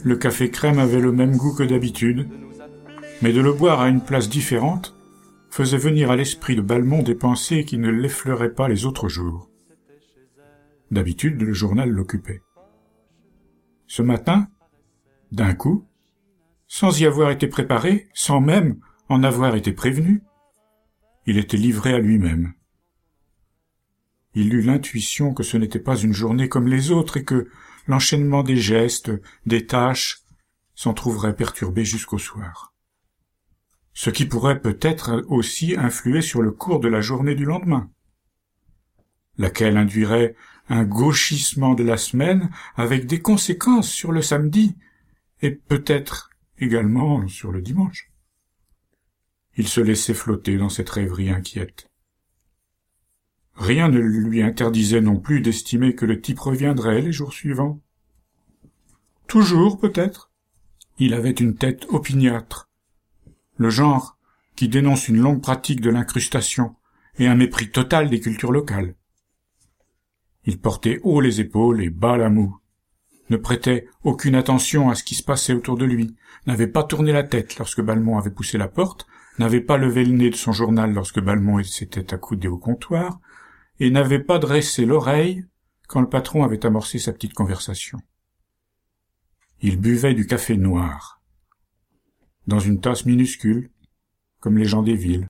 Le 0.05 0.17
café 0.17 0.51
crème 0.51 0.79
avait 0.79 1.01
le 1.01 1.13
même 1.13 1.37
goût 1.37 1.55
que 1.55 1.63
d'habitude, 1.63 2.29
mais 3.23 3.33
de 3.33 3.41
le 3.41 3.53
boire 3.53 3.81
à 3.81 3.89
une 3.89 4.01
place 4.01 4.29
différente 4.29 4.97
faisait 5.51 5.79
venir 5.79 6.11
à 6.11 6.17
l'esprit 6.17 6.57
de 6.57 6.61
Balmont 6.61 7.03
des 7.03 7.15
pensées 7.15 7.65
qui 7.65 7.79
ne 7.79 7.91
l'effleuraient 7.91 8.55
pas 8.55 8.69
les 8.69 8.85
autres 8.85 9.09
jours. 9.09 9.49
D'habitude, 10.91 11.41
le 11.41 11.53
journal 11.53 11.91
l'occupait. 11.91 12.43
Ce 13.87 14.03
matin, 14.03 14.49
d'un 15.31 15.55
coup, 15.55 15.87
sans 16.67 17.01
y 17.01 17.07
avoir 17.07 17.31
été 17.31 17.47
préparé, 17.47 18.09
sans 18.13 18.41
même 18.41 18.81
en 19.09 19.23
avoir 19.23 19.55
été 19.55 19.73
prévenu, 19.73 20.23
il 21.27 21.39
était 21.39 21.57
livré 21.57 21.93
à 21.93 21.99
lui-même. 21.99 22.55
Il 24.35 24.55
eut 24.55 24.63
l'intuition 24.63 25.35
que 25.35 25.43
ce 25.43 25.57
n'était 25.57 25.79
pas 25.79 25.97
une 25.97 26.15
journée 26.15 26.49
comme 26.49 26.67
les 26.67 26.91
autres 26.91 27.19
et 27.19 27.25
que 27.25 27.49
l'enchaînement 27.87 28.43
des 28.43 28.57
gestes, 28.57 29.11
des 29.47 29.67
tâches, 29.67 30.23
s'en 30.75 30.95
trouverait 30.95 31.37
perturbé 31.37 31.85
jusqu'au 31.85 32.19
soir. 32.19 32.73
Ce 33.95 34.11
qui 34.11 34.27
pourrait 34.27 34.61
peut-être 34.61 35.23
aussi 35.29 35.77
influer 35.77 36.23
sur 36.23 36.43
le 36.43 36.51
cours 36.51 36.81
de 36.81 36.89
la 36.89 37.01
journée 37.01 37.35
du 37.35 37.45
lendemain, 37.45 37.91
laquelle 39.37 39.77
induirait 39.77 40.35
un 40.69 40.85
gauchissement 40.85 41.75
de 41.75 41.85
la 41.85 41.97
semaine 41.97 42.51
avec 42.77 43.07
des 43.07 43.21
conséquences 43.21 43.91
sur 43.91 44.13
le 44.13 44.23
samedi 44.23 44.77
et 45.43 45.51
peut-être 45.51 46.31
également 46.59 47.27
sur 47.29 47.53
le 47.53 47.61
dimanche. 47.61 48.11
Il 49.57 49.69
se 49.69 49.81
laissait 49.81 50.15
flotter 50.15 50.57
dans 50.57 50.71
cette 50.71 50.89
rêverie 50.89 51.31
inquiète. 51.31 51.92
Rien 53.57 53.89
ne 53.89 53.99
lui 53.99 54.43
interdisait 54.43 55.01
non 55.01 55.17
plus 55.17 55.41
d'estimer 55.41 55.95
que 55.95 56.07
le 56.07 56.21
type 56.21 56.41
reviendrait 56.41 57.01
les 57.01 57.13
jours 57.13 57.33
suivants. 57.33 57.81
Toujours, 59.27 59.79
peut-être. 59.79 60.31
Il 60.99 61.15
avait 61.15 61.31
une 61.31 61.57
tête 61.57 61.87
opiniâtre. 61.89 62.71
Le 63.57 63.71
genre 63.71 64.19
qui 64.57 64.69
dénonce 64.69 65.09
une 65.09 65.21
longue 65.21 65.43
pratique 65.43 65.81
de 65.81 65.91
l'incrustation 65.91 66.77
et 67.19 67.27
un 67.27 67.35
mépris 67.35 67.71
total 67.71 68.11
des 68.11 68.21
cultures 68.21 68.53
locales. 68.53 68.95
Il 70.45 70.61
portait 70.61 71.01
haut 71.03 71.21
les 71.21 71.41
épaules 71.41 71.83
et 71.83 71.91
bas 71.91 72.17
la 72.17 72.29
moue, 72.29 72.59
ne 73.31 73.37
prêtait 73.37 73.89
aucune 74.05 74.35
attention 74.35 74.91
à 74.91 74.95
ce 74.95 75.05
qui 75.05 75.15
se 75.15 75.23
passait 75.23 75.55
autour 75.55 75.77
de 75.77 75.85
lui, 75.85 76.17
n'avait 76.47 76.67
pas 76.67 76.85
tourné 76.85 77.13
la 77.13 77.23
tête 77.23 77.59
lorsque 77.59 77.81
Balmont 77.81 78.19
avait 78.19 78.31
poussé 78.31 78.59
la 78.59 78.69
porte, 78.69 79.07
n'avait 79.39 79.61
pas 79.61 79.79
levé 79.79 80.05
le 80.05 80.13
nez 80.13 80.31
de 80.31 80.37
son 80.37 80.53
journal 80.53 80.93
lorsque 80.93 81.21
Balmont 81.21 81.63
s'était 81.63 82.13
accoudé 82.13 82.49
au 82.49 82.59
comptoir, 82.59 83.21
et 83.83 83.91
n'avait 83.91 84.23
pas 84.23 84.39
dressé 84.39 84.87
l'oreille 84.87 85.45
quand 85.89 86.01
le 86.01 86.09
patron 86.09 86.45
avait 86.45 86.65
amorcé 86.65 87.01
sa 87.01 87.13
petite 87.13 87.35
conversation. 87.35 87.99
Il 89.61 89.81
buvait 89.81 90.15
du 90.15 90.25
café 90.25 90.57
noir, 90.57 91.21
dans 92.47 92.61
une 92.61 92.81
tasse 92.81 93.07
minuscule, 93.07 93.73
comme 94.39 94.57
les 94.57 94.67
gens 94.67 94.83
des 94.83 94.95
villes. 94.95 95.27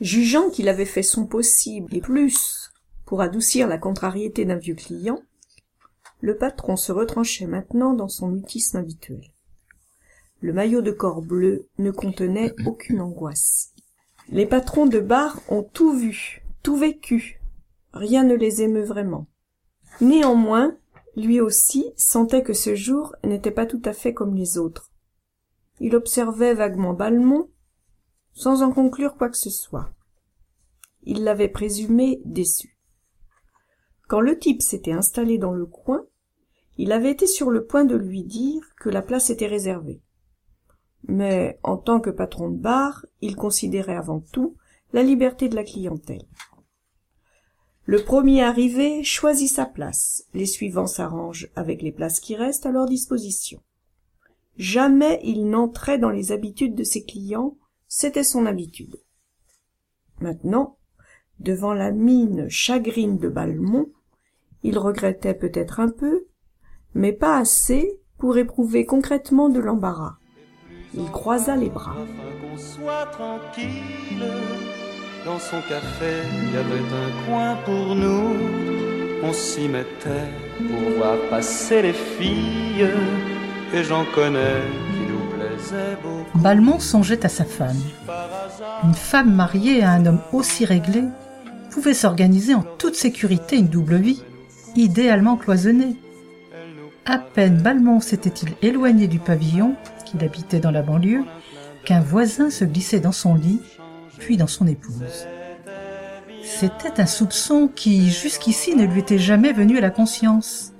Jugeant 0.00 0.50
qu'il 0.50 0.68
avait 0.68 0.84
fait 0.84 1.04
son 1.04 1.26
possible 1.26 1.94
et 1.94 2.00
plus 2.00 2.72
pour 3.06 3.20
adoucir 3.20 3.68
la 3.68 3.78
contrariété 3.78 4.44
d'un 4.44 4.58
vieux 4.58 4.74
client, 4.74 5.22
le 6.20 6.36
patron 6.36 6.74
se 6.74 6.90
retranchait 6.90 7.46
maintenant 7.46 7.94
dans 7.94 8.08
son 8.08 8.26
mutisme 8.26 8.78
habituel. 8.78 9.32
Le 10.40 10.52
maillot 10.52 10.82
de 10.82 10.90
corps 10.90 11.22
bleu 11.22 11.68
ne 11.78 11.92
contenait 11.92 12.52
aucune 12.66 13.00
angoisse. 13.00 13.72
Les 14.28 14.44
patrons 14.44 14.86
de 14.86 14.98
bar 14.98 15.40
ont 15.48 15.62
tout 15.62 15.96
vu, 15.96 16.42
tout 16.64 16.76
vécu. 16.76 17.38
Rien 17.94 18.24
ne 18.24 18.34
les 18.34 18.60
émeut 18.60 18.82
vraiment. 18.82 19.28
Néanmoins, 20.00 20.76
lui 21.14 21.40
aussi 21.40 21.92
sentait 21.96 22.42
que 22.42 22.52
ce 22.52 22.74
jour 22.74 23.14
n'était 23.22 23.52
pas 23.52 23.66
tout 23.66 23.80
à 23.84 23.92
fait 23.92 24.12
comme 24.12 24.34
les 24.34 24.58
autres. 24.58 24.90
Il 25.78 25.94
observait 25.94 26.54
vaguement 26.54 26.92
Balmont, 26.92 27.50
sans 28.32 28.62
en 28.62 28.72
conclure 28.72 29.14
quoi 29.16 29.28
que 29.28 29.36
ce 29.36 29.48
soit. 29.48 29.90
Il 31.04 31.22
l'avait 31.22 31.48
présumé 31.48 32.20
déçu. 32.24 32.76
Quand 34.08 34.20
le 34.20 34.40
type 34.40 34.60
s'était 34.60 34.92
installé 34.92 35.38
dans 35.38 35.52
le 35.52 35.66
coin, 35.66 36.04
il 36.76 36.90
avait 36.90 37.12
été 37.12 37.28
sur 37.28 37.50
le 37.50 37.64
point 37.64 37.84
de 37.84 37.94
lui 37.94 38.24
dire 38.24 38.62
que 38.80 38.88
la 38.88 39.02
place 39.02 39.30
était 39.30 39.46
réservée. 39.46 40.02
Mais 41.06 41.60
en 41.62 41.76
tant 41.76 42.00
que 42.00 42.10
patron 42.10 42.50
de 42.50 42.58
bar, 42.58 43.06
il 43.20 43.36
considérait 43.36 43.94
avant 43.94 44.20
tout 44.20 44.56
la 44.92 45.04
liberté 45.04 45.48
de 45.48 45.54
la 45.54 45.62
clientèle. 45.62 46.26
Le 47.86 48.02
premier 48.02 48.42
arrivé 48.42 49.04
choisit 49.04 49.50
sa 49.50 49.66
place, 49.66 50.24
les 50.32 50.46
suivants 50.46 50.86
s'arrangent 50.86 51.50
avec 51.54 51.82
les 51.82 51.92
places 51.92 52.18
qui 52.18 52.34
restent 52.34 52.64
à 52.64 52.72
leur 52.72 52.86
disposition. 52.86 53.60
Jamais 54.56 55.20
il 55.22 55.50
n'entrait 55.50 55.98
dans 55.98 56.10
les 56.10 56.32
habitudes 56.32 56.74
de 56.74 56.84
ses 56.84 57.04
clients, 57.04 57.58
c'était 57.86 58.24
son 58.24 58.46
habitude. 58.46 58.96
Maintenant, 60.20 60.78
devant 61.40 61.74
la 61.74 61.90
mine 61.90 62.48
chagrine 62.48 63.18
de 63.18 63.28
Balmont, 63.28 63.90
il 64.62 64.78
regrettait 64.78 65.34
peut-être 65.34 65.78
un 65.78 65.90
peu, 65.90 66.26
mais 66.94 67.12
pas 67.12 67.36
assez 67.36 68.00
pour 68.16 68.38
éprouver 68.38 68.86
concrètement 68.86 69.50
de 69.50 69.60
l'embarras. 69.60 70.16
Il 70.94 71.10
croisa 71.10 71.54
les 71.56 71.68
bras. 71.68 71.96
Dans 75.24 75.38
son 75.38 75.62
café, 75.62 76.22
il 76.34 76.52
y 76.52 76.56
avait 76.58 76.80
un 76.80 77.24
coin 77.26 77.56
pour 77.64 77.94
nous. 77.94 78.36
On 79.22 79.32
s'y 79.32 79.68
mettait 79.68 80.28
pour 80.58 80.98
voir 80.98 81.16
passer 81.30 81.80
les 81.80 81.94
filles. 81.94 82.86
Et 83.72 83.82
j'en 83.84 84.04
connais 84.14 84.60
qui 84.92 85.10
nous 85.10 85.34
plaisaient 85.34 85.96
beaucoup. 86.02 86.38
Balmont 86.38 86.78
songeait 86.78 87.24
à 87.24 87.30
sa 87.30 87.46
femme. 87.46 87.80
Une 88.82 88.92
femme 88.92 89.34
mariée 89.34 89.82
à 89.82 89.92
un 89.92 90.04
homme 90.04 90.20
aussi 90.34 90.66
réglé 90.66 91.04
pouvait 91.70 91.94
s'organiser 91.94 92.54
en 92.54 92.62
toute 92.62 92.94
sécurité 92.94 93.56
une 93.56 93.68
double 93.68 93.96
vie, 93.96 94.22
idéalement 94.76 95.36
cloisonnée. 95.36 95.96
À 97.06 97.16
peine 97.16 97.62
Balmont 97.62 98.00
s'était-il 98.00 98.50
éloigné 98.60 99.08
du 99.08 99.20
pavillon, 99.20 99.74
qu'il 100.04 100.22
habitait 100.22 100.60
dans 100.60 100.70
la 100.70 100.82
banlieue, 100.82 101.24
qu'un 101.86 102.00
voisin 102.00 102.50
se 102.50 102.66
glissait 102.66 103.00
dans 103.00 103.12
son 103.12 103.34
lit, 103.34 103.60
puis 104.18 104.36
dans 104.36 104.46
son 104.46 104.66
épouse. 104.66 105.26
C'était 106.42 107.00
un 107.00 107.06
soupçon 107.06 107.68
qui, 107.68 108.10
jusqu'ici, 108.10 108.76
ne 108.76 108.84
lui 108.84 109.00
était 109.00 109.18
jamais 109.18 109.52
venu 109.52 109.78
à 109.78 109.80
la 109.80 109.90
conscience. 109.90 110.72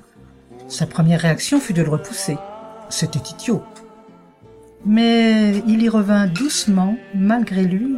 Sa 0.69 0.87
première 0.87 1.21
réaction 1.21 1.61
fut 1.61 1.73
de 1.73 1.83
le 1.83 1.89
repousser. 1.89 2.37
C'était 2.91 3.31
idiot. 3.31 3.63
Mais 4.85 5.63
il 5.67 5.83
y 5.83 5.89
revint 5.89 6.27
doucement, 6.27 6.97
malgré 7.15 7.65
lui, 7.65 7.97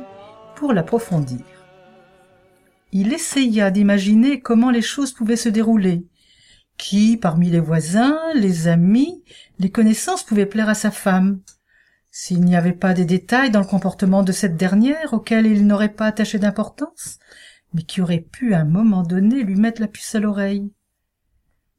pour 0.55 0.73
l'approfondir. 0.73 1.41
Il 2.93 3.13
essaya 3.13 3.71
d'imaginer 3.71 4.41
comment 4.41 4.71
les 4.71 4.83
choses 4.83 5.13
pouvaient 5.13 5.37
se 5.37 5.49
dérouler, 5.49 6.07
qui, 6.79 7.17
parmi 7.17 7.51
les 7.51 7.61
voisins, 7.61 8.19
les 8.35 8.69
amis, 8.69 9.23
les 9.59 9.71
connaissances 9.71 10.23
pouvaient 10.23 10.47
plaire 10.47 10.69
à 10.69 10.75
sa 10.75 10.91
femme, 10.91 11.41
s'il 12.19 12.41
n'y 12.41 12.57
avait 12.57 12.73
pas 12.73 12.95
des 12.95 13.05
détails 13.05 13.51
dans 13.51 13.61
le 13.61 13.67
comportement 13.67 14.23
de 14.23 14.33
cette 14.33 14.57
dernière 14.57 15.13
auxquels 15.13 15.45
il 15.45 15.67
n'aurait 15.67 15.93
pas 15.93 16.07
attaché 16.07 16.39
d'importance, 16.39 17.19
mais 17.75 17.83
qui 17.83 18.01
auraient 18.01 18.23
pu 18.23 18.55
à 18.55 18.61
un 18.61 18.65
moment 18.65 19.03
donné 19.03 19.43
lui 19.43 19.55
mettre 19.55 19.83
la 19.83 19.87
puce 19.87 20.15
à 20.15 20.19
l'oreille. 20.19 20.73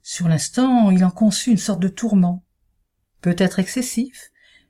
Sur 0.03 0.27
l'instant, 0.27 0.91
il 0.91 1.03
en 1.03 1.09
conçut 1.09 1.49
une 1.49 1.57
sorte 1.57 1.79
de 1.79 1.87
tourment, 1.87 2.45
peut-être 3.21 3.57
excessif, 3.57 4.29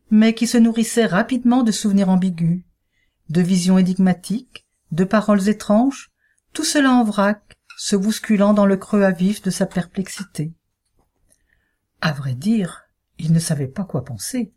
mais 0.09 0.33
qui 0.33 0.47
se 0.47 0.57
nourrissait 0.57 1.05
rapidement 1.05 1.63
de 1.63 1.73
souvenirs 1.73 2.07
ambigus, 2.07 2.63
de 3.27 3.41
visions 3.41 3.77
énigmatiques, 3.77 4.65
de 4.93 5.03
paroles 5.03 5.49
étranges, 5.49 6.13
tout 6.53 6.63
cela 6.63 6.93
en 6.93 7.03
vrac, 7.03 7.57
se 7.77 7.97
bousculant 7.97 8.53
dans 8.53 8.65
le 8.65 8.77
creux 8.77 9.03
à 9.03 9.11
vif 9.11 9.41
de 9.41 9.49
sa 9.49 9.65
perplexité. 9.65 10.53
À 11.99 12.13
vrai 12.13 12.35
dire, 12.35 12.83
il 13.19 13.33
ne 13.33 13.39
savait 13.39 13.67
pas 13.67 13.83
quoi 13.83 14.05
penser. 14.05 14.53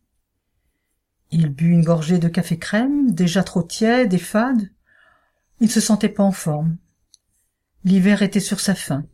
Il 1.30 1.48
but 1.48 1.70
une 1.70 1.84
gorgée 1.84 2.18
de 2.18 2.28
café 2.28 2.58
crème, 2.58 3.12
déjà 3.12 3.44
trop 3.44 3.62
tiède 3.62 4.12
et 4.12 4.18
fade. 4.18 4.70
Il 5.60 5.70
se 5.70 5.80
sentait 5.80 6.08
pas 6.08 6.24
en 6.24 6.32
forme. 6.32 6.76
L'hiver 7.84 8.22
était 8.22 8.40
sur 8.40 8.60
sa 8.60 8.74
fin. 8.74 9.04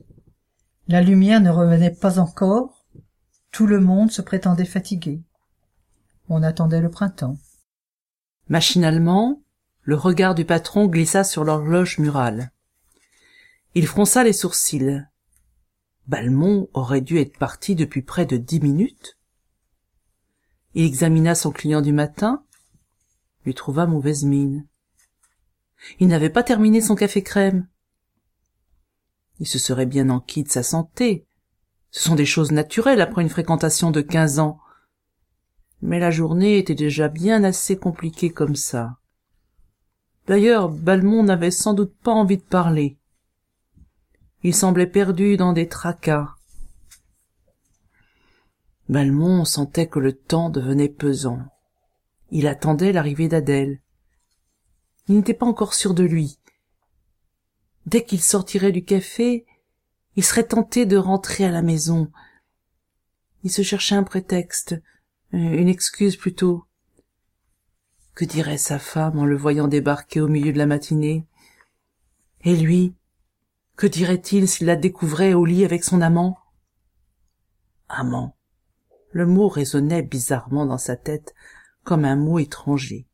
La 0.88 1.02
lumière 1.02 1.40
ne 1.40 1.50
revenait 1.50 1.90
pas 1.90 2.18
encore. 2.18 2.86
Tout 3.50 3.66
le 3.66 3.80
monde 3.80 4.10
se 4.10 4.22
prétendait 4.22 4.64
fatigué. 4.64 5.22
On 6.28 6.42
attendait 6.42 6.80
le 6.80 6.90
printemps. 6.90 7.36
Machinalement, 8.48 9.42
le 9.82 9.96
regard 9.96 10.34
du 10.34 10.44
patron 10.44 10.86
glissa 10.86 11.22
sur 11.22 11.44
l'horloge 11.44 11.98
murale. 11.98 12.50
Il 13.74 13.86
fronça 13.86 14.24
les 14.24 14.32
sourcils. 14.32 15.04
Balmont 16.06 16.68
aurait 16.72 17.00
dû 17.00 17.18
être 17.18 17.38
parti 17.38 17.74
depuis 17.74 18.02
près 18.02 18.26
de 18.26 18.36
dix 18.36 18.60
minutes. 18.60 19.15
Il 20.76 20.84
examina 20.84 21.34
son 21.34 21.52
client 21.52 21.80
du 21.80 21.94
matin, 21.94 22.44
lui 23.46 23.54
trouva 23.54 23.86
mauvaise 23.86 24.24
mine. 24.24 24.66
Il 26.00 26.08
n'avait 26.08 26.28
pas 26.28 26.42
terminé 26.42 26.82
son 26.82 26.94
café 26.94 27.22
crème. 27.22 27.66
Il 29.40 29.46
se 29.46 29.58
serait 29.58 29.86
bien 29.86 30.10
enquis 30.10 30.42
de 30.42 30.50
sa 30.50 30.62
santé. 30.62 31.26
Ce 31.92 32.02
sont 32.02 32.14
des 32.14 32.26
choses 32.26 32.52
naturelles 32.52 33.00
après 33.00 33.22
une 33.22 33.30
fréquentation 33.30 33.90
de 33.90 34.02
quinze 34.02 34.38
ans. 34.38 34.60
Mais 35.80 35.98
la 35.98 36.10
journée 36.10 36.58
était 36.58 36.74
déjà 36.74 37.08
bien 37.08 37.42
assez 37.42 37.78
compliquée 37.78 38.28
comme 38.28 38.54
ça. 38.54 38.98
D'ailleurs, 40.26 40.68
Balmont 40.68 41.22
n'avait 41.22 41.50
sans 41.50 41.72
doute 41.72 41.96
pas 42.02 42.12
envie 42.12 42.36
de 42.36 42.42
parler. 42.42 42.98
Il 44.42 44.54
semblait 44.54 44.86
perdu 44.86 45.38
dans 45.38 45.54
des 45.54 45.68
tracas. 45.68 46.35
Balmont 48.88 49.44
sentait 49.44 49.88
que 49.88 49.98
le 49.98 50.12
temps 50.12 50.48
devenait 50.48 50.88
pesant. 50.88 51.40
Il 52.30 52.46
attendait 52.46 52.92
l'arrivée 52.92 53.28
d'Adèle. 53.28 53.80
Il 55.08 55.16
n'était 55.16 55.34
pas 55.34 55.46
encore 55.46 55.74
sûr 55.74 55.94
de 55.94 56.04
lui. 56.04 56.38
Dès 57.86 58.04
qu'il 58.04 58.20
sortirait 58.20 58.72
du 58.72 58.84
café, 58.84 59.46
il 60.16 60.24
serait 60.24 60.46
tenté 60.46 60.86
de 60.86 60.96
rentrer 60.96 61.44
à 61.44 61.50
la 61.50 61.62
maison. 61.62 62.10
Il 63.42 63.50
se 63.50 63.62
cherchait 63.62 63.94
un 63.94 64.02
prétexte, 64.02 64.74
une 65.32 65.68
excuse 65.68 66.16
plutôt. 66.16 66.64
Que 68.14 68.24
dirait 68.24 68.58
sa 68.58 68.78
femme 68.78 69.18
en 69.18 69.24
le 69.24 69.36
voyant 69.36 69.68
débarquer 69.68 70.20
au 70.20 70.28
milieu 70.28 70.52
de 70.52 70.58
la 70.58 70.66
matinée? 70.66 71.26
Et 72.42 72.56
lui, 72.56 72.94
que 73.76 73.86
dirait-il 73.86 74.48
s'il 74.48 74.66
la 74.68 74.76
découvrait 74.76 75.34
au 75.34 75.44
lit 75.44 75.64
avec 75.64 75.84
son 75.84 76.00
amant? 76.00 76.38
Amant. 77.88 78.35
Le 79.16 79.24
mot 79.24 79.48
résonnait 79.48 80.02
bizarrement 80.02 80.66
dans 80.66 80.76
sa 80.76 80.94
tête 80.94 81.34
comme 81.84 82.04
un 82.04 82.16
mot 82.16 82.38
étranger. 82.38 83.06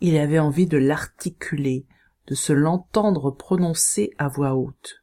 Il 0.00 0.16
avait 0.16 0.38
envie 0.38 0.68
de 0.68 0.78
l'articuler, 0.78 1.88
de 2.28 2.36
se 2.36 2.52
l'entendre 2.52 3.32
prononcer 3.32 4.12
à 4.16 4.28
voix 4.28 4.54
haute. 4.54 5.02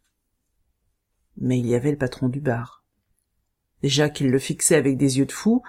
Mais 1.36 1.60
il 1.60 1.68
y 1.68 1.76
avait 1.76 1.92
le 1.92 1.98
patron 1.98 2.30
du 2.30 2.40
bar. 2.40 2.86
Déjà 3.82 4.10
qu'il 4.10 4.32
le 4.32 4.40
fixait 4.40 4.78
avec 4.78 4.96
des 4.96 5.18
yeux 5.18 5.26
de 5.26 5.34
fou, 5.34 5.62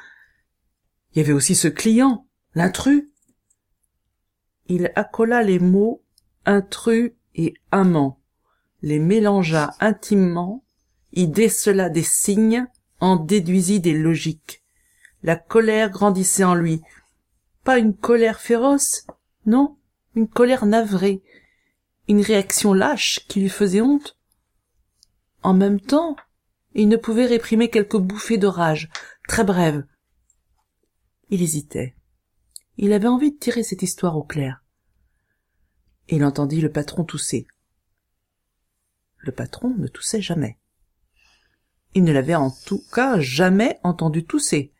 il 1.11 1.19
y 1.19 1.21
avait 1.21 1.33
aussi 1.33 1.57
ce 1.57 1.67
client, 1.67 2.29
l'intrus. 2.55 3.09
Il 4.67 4.93
accola 4.95 5.43
les 5.43 5.59
mots 5.59 6.05
intrus 6.45 7.15
et 7.35 7.55
amant, 7.73 8.23
les 8.81 9.01
mélangea 9.01 9.75
intimement, 9.81 10.65
y 11.11 11.27
décela 11.27 11.91
des 11.91 12.05
signes, 12.05 12.69
en 13.05 13.17
déduisit 13.17 13.81
des 13.81 13.93
logiques. 13.93 14.63
La 15.23 15.37
colère 15.37 15.91
grandissait 15.91 16.43
en 16.43 16.55
lui. 16.55 16.81
Pas 17.63 17.79
une 17.79 17.95
colère 17.95 18.41
féroce, 18.41 19.07
non, 19.45 19.77
une 20.15 20.27
colère 20.27 20.65
navrée, 20.65 21.23
une 22.09 22.23
réaction 22.23 22.73
lâche 22.73 23.21
qui 23.29 23.41
lui 23.41 23.51
faisait 23.51 23.83
honte. 23.83 24.19
En 25.43 25.53
même 25.53 25.81
temps, 25.81 26.17
il 26.73 26.89
ne 26.89 26.97
pouvait 26.97 27.27
réprimer 27.27 27.69
quelques 27.69 27.99
bouffées 27.99 28.39
de 28.39 28.47
rage, 28.47 28.89
très 29.29 29.45
brèves. 29.45 29.85
Il 31.29 31.43
hésitait. 31.43 31.95
Il 32.79 32.95
avait 32.95 33.09
envie 33.09 33.33
de 33.33 33.39
tirer 33.39 33.63
cette 33.63 33.83
histoire 33.83 34.17
au 34.17 34.25
clair. 34.25 34.65
Il 36.09 36.25
entendit 36.25 36.63
le 36.63 36.73
patron 36.73 37.05
tousser. 37.05 37.47
Le 39.19 39.33
patron 39.33 39.75
ne 39.77 39.89
toussait 39.89 40.23
jamais. 40.23 40.59
Il 41.95 42.05
ne 42.05 42.13
l'avait 42.13 42.35
en 42.35 42.51
tout 42.51 42.83
cas 42.93 43.21
jamais 43.21 43.79
entendu 43.85 44.25
tousser. 44.25 44.73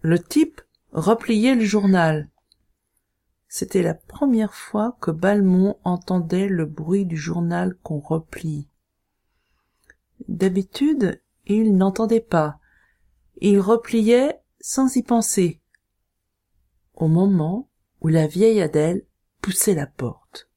Le 0.00 0.18
type 0.18 0.60
repliait 0.92 1.54
le 1.54 1.64
journal. 1.64 2.28
C'était 3.48 3.82
la 3.82 3.94
première 3.94 4.54
fois 4.54 4.96
que 5.00 5.12
Balmont 5.12 5.78
entendait 5.84 6.48
le 6.48 6.66
bruit 6.66 7.06
du 7.06 7.16
journal 7.16 7.76
qu'on 7.82 8.00
replie. 8.00 8.68
D'habitude, 10.28 11.22
il 11.46 11.76
n'entendait 11.76 12.20
pas. 12.20 12.58
Il 13.40 13.60
repliait 13.60 14.40
sans 14.60 14.96
y 14.96 15.02
penser. 15.02 15.60
Au 16.94 17.08
moment 17.08 17.68
où 18.00 18.08
la 18.08 18.26
vieille 18.26 18.60
Adèle 18.60 19.06
poussait 19.40 19.74
la 19.74 19.86
porte. 19.86 20.50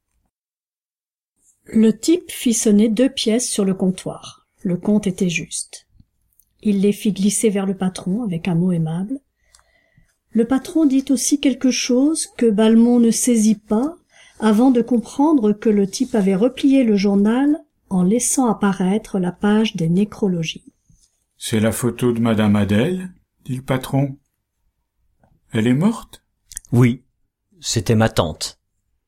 Le 1.64 1.96
type 1.96 2.30
fit 2.30 2.54
sonner 2.54 2.88
deux 2.88 3.10
pièces 3.10 3.48
sur 3.48 3.64
le 3.64 3.74
comptoir. 3.74 4.37
Le 4.62 4.76
compte 4.76 5.06
était 5.06 5.28
juste. 5.28 5.86
Il 6.62 6.80
les 6.80 6.92
fit 6.92 7.12
glisser 7.12 7.50
vers 7.50 7.66
le 7.66 7.76
patron 7.76 8.24
avec 8.24 8.48
un 8.48 8.54
mot 8.54 8.72
aimable. 8.72 9.20
Le 10.30 10.44
patron 10.44 10.84
dit 10.84 11.04
aussi 11.10 11.40
quelque 11.40 11.70
chose 11.70 12.28
que 12.36 12.50
Balmont 12.50 13.00
ne 13.00 13.10
saisit 13.10 13.58
pas 13.58 13.96
avant 14.40 14.70
de 14.70 14.82
comprendre 14.82 15.52
que 15.52 15.68
le 15.68 15.88
type 15.88 16.14
avait 16.14 16.34
replié 16.34 16.84
le 16.84 16.96
journal 16.96 17.58
en 17.90 18.02
laissant 18.02 18.46
apparaître 18.46 19.18
la 19.18 19.32
page 19.32 19.76
des 19.76 19.88
nécrologies. 19.88 20.72
C'est 21.36 21.60
la 21.60 21.72
photo 21.72 22.12
de 22.12 22.20
Madame 22.20 22.56
Adèle, 22.56 23.10
dit 23.44 23.56
le 23.56 23.62
patron. 23.62 24.18
Elle 25.52 25.66
est 25.66 25.74
morte? 25.74 26.24
Oui, 26.72 27.04
c'était 27.60 27.94
ma 27.94 28.08
tante. 28.08 28.60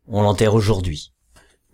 On 0.06 0.22
l'enterre 0.22 0.54
aujourd'hui. 0.54 1.12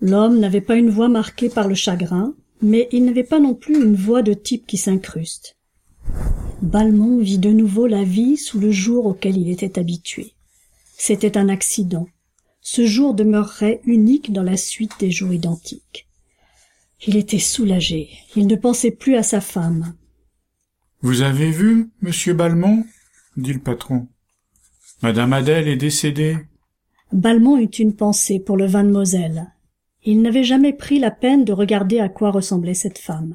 L'homme 0.00 0.40
n'avait 0.40 0.60
pas 0.60 0.76
une 0.76 0.90
voix 0.90 1.08
marquée 1.08 1.48
par 1.48 1.68
le 1.68 1.74
chagrin, 1.74 2.34
mais 2.62 2.88
il 2.92 3.04
n'avait 3.04 3.24
pas 3.24 3.40
non 3.40 3.54
plus 3.54 3.82
une 3.82 3.94
voix 3.94 4.22
de 4.22 4.34
type 4.34 4.66
qui 4.66 4.76
s'incruste. 4.76 5.56
Balmont 6.62 7.18
vit 7.18 7.38
de 7.38 7.50
nouveau 7.50 7.86
la 7.86 8.04
vie 8.04 8.36
sous 8.36 8.58
le 8.58 8.70
jour 8.70 9.06
auquel 9.06 9.36
il 9.36 9.50
était 9.50 9.78
habitué. 9.78 10.32
C'était 10.96 11.36
un 11.36 11.48
accident. 11.48 12.08
Ce 12.60 12.86
jour 12.86 13.14
demeurerait 13.14 13.80
unique 13.84 14.32
dans 14.32 14.42
la 14.42 14.56
suite 14.56 14.98
des 14.98 15.10
jours 15.10 15.32
identiques. 15.32 16.08
Il 17.06 17.16
était 17.16 17.38
soulagé. 17.38 18.08
Il 18.34 18.46
ne 18.46 18.56
pensait 18.56 18.90
plus 18.90 19.16
à 19.16 19.22
sa 19.22 19.40
femme. 19.40 19.94
Vous 21.02 21.20
avez 21.20 21.50
vu, 21.50 21.90
monsieur 22.00 22.32
Balmont? 22.32 22.84
dit 23.36 23.52
le 23.52 23.60
patron. 23.60 24.08
Madame 25.02 25.34
Adèle 25.34 25.68
est 25.68 25.76
décédée. 25.76 26.38
Balmont 27.12 27.58
eut 27.58 27.66
une 27.66 27.94
pensée 27.94 28.40
pour 28.40 28.56
le 28.56 28.66
vin 28.66 28.82
de 28.82 28.90
Moselle. 28.90 29.52
Il 30.08 30.22
n'avait 30.22 30.44
jamais 30.44 30.72
pris 30.72 31.00
la 31.00 31.10
peine 31.10 31.44
de 31.44 31.52
regarder 31.52 31.98
à 31.98 32.08
quoi 32.08 32.30
ressemblait 32.30 32.74
cette 32.74 32.98
femme. 32.98 33.34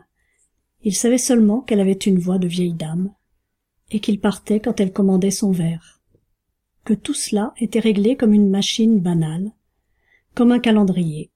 Il 0.83 0.95
savait 0.95 1.17
seulement 1.17 1.59
qu'elle 1.59 1.81
avait 1.81 1.91
une 1.91 2.17
voix 2.17 2.37
de 2.37 2.47
vieille 2.47 2.73
dame, 2.73 3.13
et 3.91 3.99
qu'il 3.99 4.21
partait 4.21 4.61
quand 4.61 4.79
elle 4.79 4.93
commandait 4.93 5.31
son 5.31 5.51
verre. 5.51 6.01
Que 6.85 6.93
tout 6.93 7.13
cela 7.13 7.53
était 7.57 7.81
réglé 7.81 8.15
comme 8.15 8.33
une 8.33 8.49
machine 8.49 9.01
banale, 9.01 9.51
comme 10.33 10.53
un 10.53 10.59
calendrier. 10.59 11.29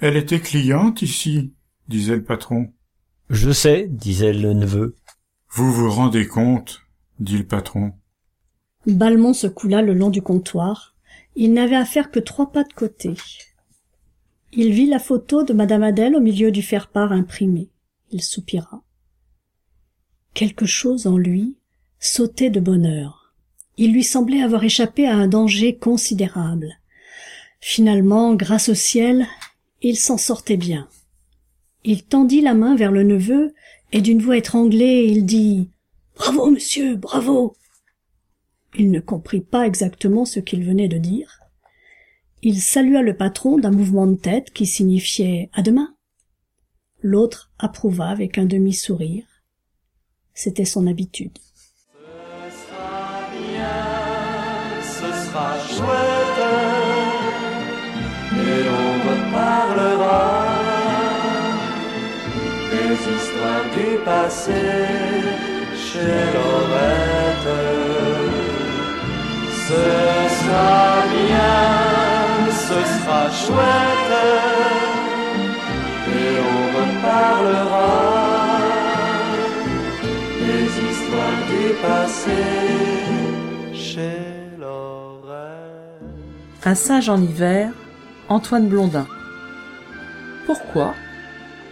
Elle 0.00 0.16
était 0.16 0.40
cliente 0.40 1.02
ici, 1.02 1.52
disait 1.88 2.16
le 2.16 2.24
patron. 2.24 2.72
Je 3.28 3.50
sais, 3.50 3.88
disait 3.88 4.32
le 4.32 4.54
neveu. 4.54 4.96
Vous 5.50 5.70
vous 5.70 5.90
rendez 5.90 6.26
compte, 6.26 6.80
dit 7.20 7.36
le 7.36 7.46
patron. 7.46 7.92
Balmont 8.86 9.34
se 9.34 9.48
coula 9.48 9.82
le 9.82 9.92
long 9.92 10.08
du 10.08 10.22
comptoir. 10.22 10.96
Il 11.36 11.52
n'avait 11.52 11.76
à 11.76 11.84
faire 11.84 12.10
que 12.10 12.20
trois 12.20 12.52
pas 12.52 12.64
de 12.64 12.72
côté. 12.72 13.14
Il 14.52 14.72
vit 14.72 14.86
la 14.86 14.98
photo 14.98 15.42
de 15.42 15.52
madame 15.52 15.82
Adèle 15.82 16.16
au 16.16 16.20
milieu 16.20 16.50
du 16.50 16.62
faire-part 16.62 17.12
imprimé. 17.12 17.68
Il 18.10 18.22
soupira. 18.22 18.82
Quelque 20.32 20.66
chose 20.66 21.06
en 21.06 21.18
lui 21.18 21.56
sautait 22.00 22.50
de 22.50 22.60
bonheur. 22.60 23.34
Il 23.76 23.92
lui 23.92 24.04
semblait 24.04 24.42
avoir 24.42 24.64
échappé 24.64 25.06
à 25.06 25.14
un 25.14 25.28
danger 25.28 25.76
considérable. 25.76 26.78
Finalement, 27.60 28.34
grâce 28.34 28.68
au 28.68 28.74
ciel, 28.74 29.26
il 29.82 29.96
s'en 29.96 30.16
sortait 30.16 30.56
bien. 30.56 30.88
Il 31.84 32.04
tendit 32.04 32.40
la 32.40 32.54
main 32.54 32.74
vers 32.74 32.92
le 32.92 33.02
neveu, 33.02 33.54
et 33.92 34.00
d'une 34.00 34.20
voix 34.20 34.36
étranglée, 34.36 35.06
il 35.08 35.26
dit 35.26 35.70
Bravo, 36.16 36.50
monsieur, 36.50 36.96
bravo. 36.96 37.54
Il 38.76 38.90
ne 38.90 39.00
comprit 39.00 39.40
pas 39.40 39.66
exactement 39.66 40.24
ce 40.24 40.40
qu'il 40.40 40.64
venait 40.64 40.88
de 40.88 40.98
dire. 40.98 41.37
Il 42.42 42.60
salua 42.60 43.02
le 43.02 43.16
patron 43.16 43.58
d'un 43.58 43.70
mouvement 43.70 44.06
de 44.06 44.16
tête 44.16 44.52
qui 44.52 44.66
signifiait 44.66 45.50
à 45.52 45.62
demain. 45.62 45.94
L'autre 47.00 47.50
approuva 47.58 48.06
avec 48.06 48.38
un 48.38 48.44
demi-sourire. 48.44 49.24
C'était 50.34 50.64
son 50.64 50.86
habitude. 50.86 51.36
Ce 51.38 52.56
sera 52.56 53.28
bien, 53.32 54.82
ce 54.82 55.08
sera 55.26 55.58
chouette, 55.66 56.42
et 58.34 58.68
on 58.68 58.92
reparlera 59.08 60.46
des 62.70 62.94
histoires 63.16 63.66
du 63.74 64.04
passé 64.04 65.18
ce 69.68 69.74
sera 70.40 70.97
Un 86.64 86.74
sage 86.74 87.08
en 87.08 87.22
hiver, 87.22 87.70
Antoine 88.28 88.68
Blondin. 88.68 89.06
Pourquoi, 90.44 90.94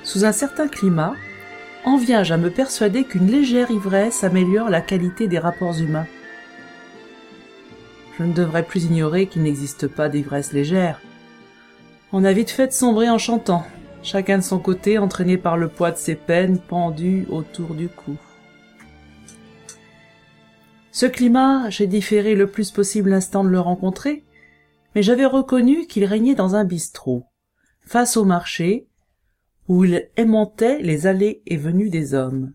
sous 0.03 0.25
un 0.25 0.33
certain 0.33 0.69
climat, 0.69 1.15
en 1.85 1.99
viens-je 1.99 2.33
à 2.33 2.37
me 2.39 2.49
persuader 2.49 3.05
qu'une 3.05 3.27
légère 3.27 3.71
ivresse 3.71 4.25
améliore 4.25 4.71
la 4.71 4.81
qualité 4.81 5.29
des 5.29 5.39
rapports 5.39 5.79
humains? 5.79 6.07
Je 8.19 8.25
ne 8.25 8.33
devrais 8.33 8.63
plus 8.63 8.85
ignorer 8.85 9.27
qu'il 9.27 9.43
n'existe 9.43 9.87
pas 9.87 10.09
d'ivresse 10.09 10.53
légère. 10.53 11.01
On 12.13 12.25
a 12.25 12.33
vite 12.33 12.51
fait 12.51 12.73
sombrer 12.73 13.11
en 13.11 13.19
chantant, 13.19 13.67
chacun 14.03 14.39
de 14.39 14.43
son 14.43 14.61
côté 14.61 14.97
entraîné 14.97 15.37
par 15.37 15.57
le 15.57 15.69
poids 15.69 15.91
de 15.91 15.97
ses 15.97 16.15
peines 16.15 16.61
pendues 16.61 17.27
autour 17.29 17.75
du 17.75 17.89
cou. 17.89 18.17
Ce 20.93 21.05
climat, 21.05 21.69
j'ai 21.69 21.89
différé 21.89 22.37
le 22.37 22.47
plus 22.47 22.71
possible 22.71 23.11
l'instant 23.11 23.43
de 23.43 23.51
le 23.51 23.61
rencontrer, 23.61 24.25
mais 24.95 25.03
j'avais 25.03 25.27
reconnu 25.27 25.87
qu'il 25.89 26.05
régnait 26.05 26.37
dans 26.37 26.55
un 26.55 26.65
bistrot, 26.65 27.27
face 27.81 28.17
au 28.17 28.25
marché, 28.25 28.89
où 29.69 29.85
il 29.85 30.09
aimantait 30.17 30.81
les 30.81 31.09
allées 31.09 31.43
et 31.47 31.57
venues 31.57 31.91
des 31.91 32.15
hommes. 32.15 32.55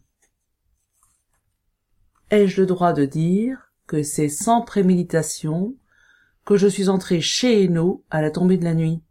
Ai-je 2.31 2.61
le 2.61 2.67
droit 2.67 2.93
de 2.93 3.05
dire 3.05 3.73
que 3.85 4.01
c'est 4.01 4.29
sans 4.29 4.61
préméditation 4.61 5.75
que 6.45 6.55
je 6.55 6.67
suis 6.67 6.87
entré 6.87 7.19
chez 7.19 7.65
Hainaut 7.65 8.05
à 8.09 8.21
la 8.21 8.31
tombée 8.31 8.57
de 8.57 8.63
la 8.63 8.73
nuit? 8.73 9.03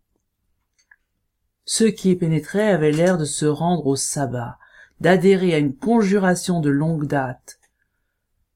Ceux 1.64 1.90
qui 1.90 2.10
y 2.10 2.16
pénétraient 2.16 2.70
avaient 2.70 2.92
l'air 2.92 3.18
de 3.18 3.24
se 3.24 3.46
rendre 3.46 3.86
au 3.86 3.96
sabbat, 3.96 4.58
d'adhérer 5.00 5.54
à 5.54 5.58
une 5.58 5.74
conjuration 5.74 6.60
de 6.60 6.70
longue 6.70 7.06
date. 7.06 7.58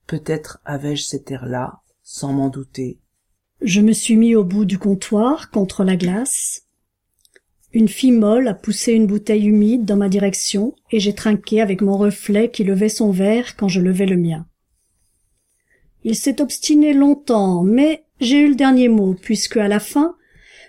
Peut-être 0.06 0.60
avais-je 0.64 1.04
cet 1.04 1.30
air-là, 1.30 1.80
sans 2.02 2.32
m'en 2.32 2.48
douter. 2.48 2.98
Je 3.62 3.80
me 3.80 3.92
suis 3.92 4.16
mis 4.16 4.34
au 4.34 4.44
bout 4.44 4.64
du 4.64 4.78
comptoir, 4.78 5.50
contre 5.50 5.84
la 5.84 5.96
glace. 5.96 6.62
Une 7.72 7.88
fille 7.88 8.12
molle 8.12 8.46
a 8.46 8.54
poussé 8.54 8.92
une 8.92 9.06
bouteille 9.06 9.46
humide 9.46 9.84
dans 9.84 9.96
ma 9.96 10.08
direction, 10.08 10.74
et 10.90 11.00
j'ai 11.00 11.14
trinqué 11.14 11.60
avec 11.60 11.80
mon 11.80 11.96
reflet 11.96 12.50
qui 12.50 12.62
levait 12.62 12.88
son 12.88 13.10
verre 13.10 13.56
quand 13.56 13.68
je 13.68 13.80
levais 13.80 14.06
le 14.06 14.16
mien. 14.16 14.46
Il 16.04 16.14
s'est 16.14 16.42
obstiné 16.42 16.92
longtemps, 16.92 17.62
mais 17.62 18.04
j'ai 18.20 18.40
eu 18.40 18.48
le 18.48 18.54
dernier 18.54 18.88
mot, 18.88 19.14
puisque 19.14 19.56
à 19.56 19.68
la 19.68 19.80
fin, 19.80 20.14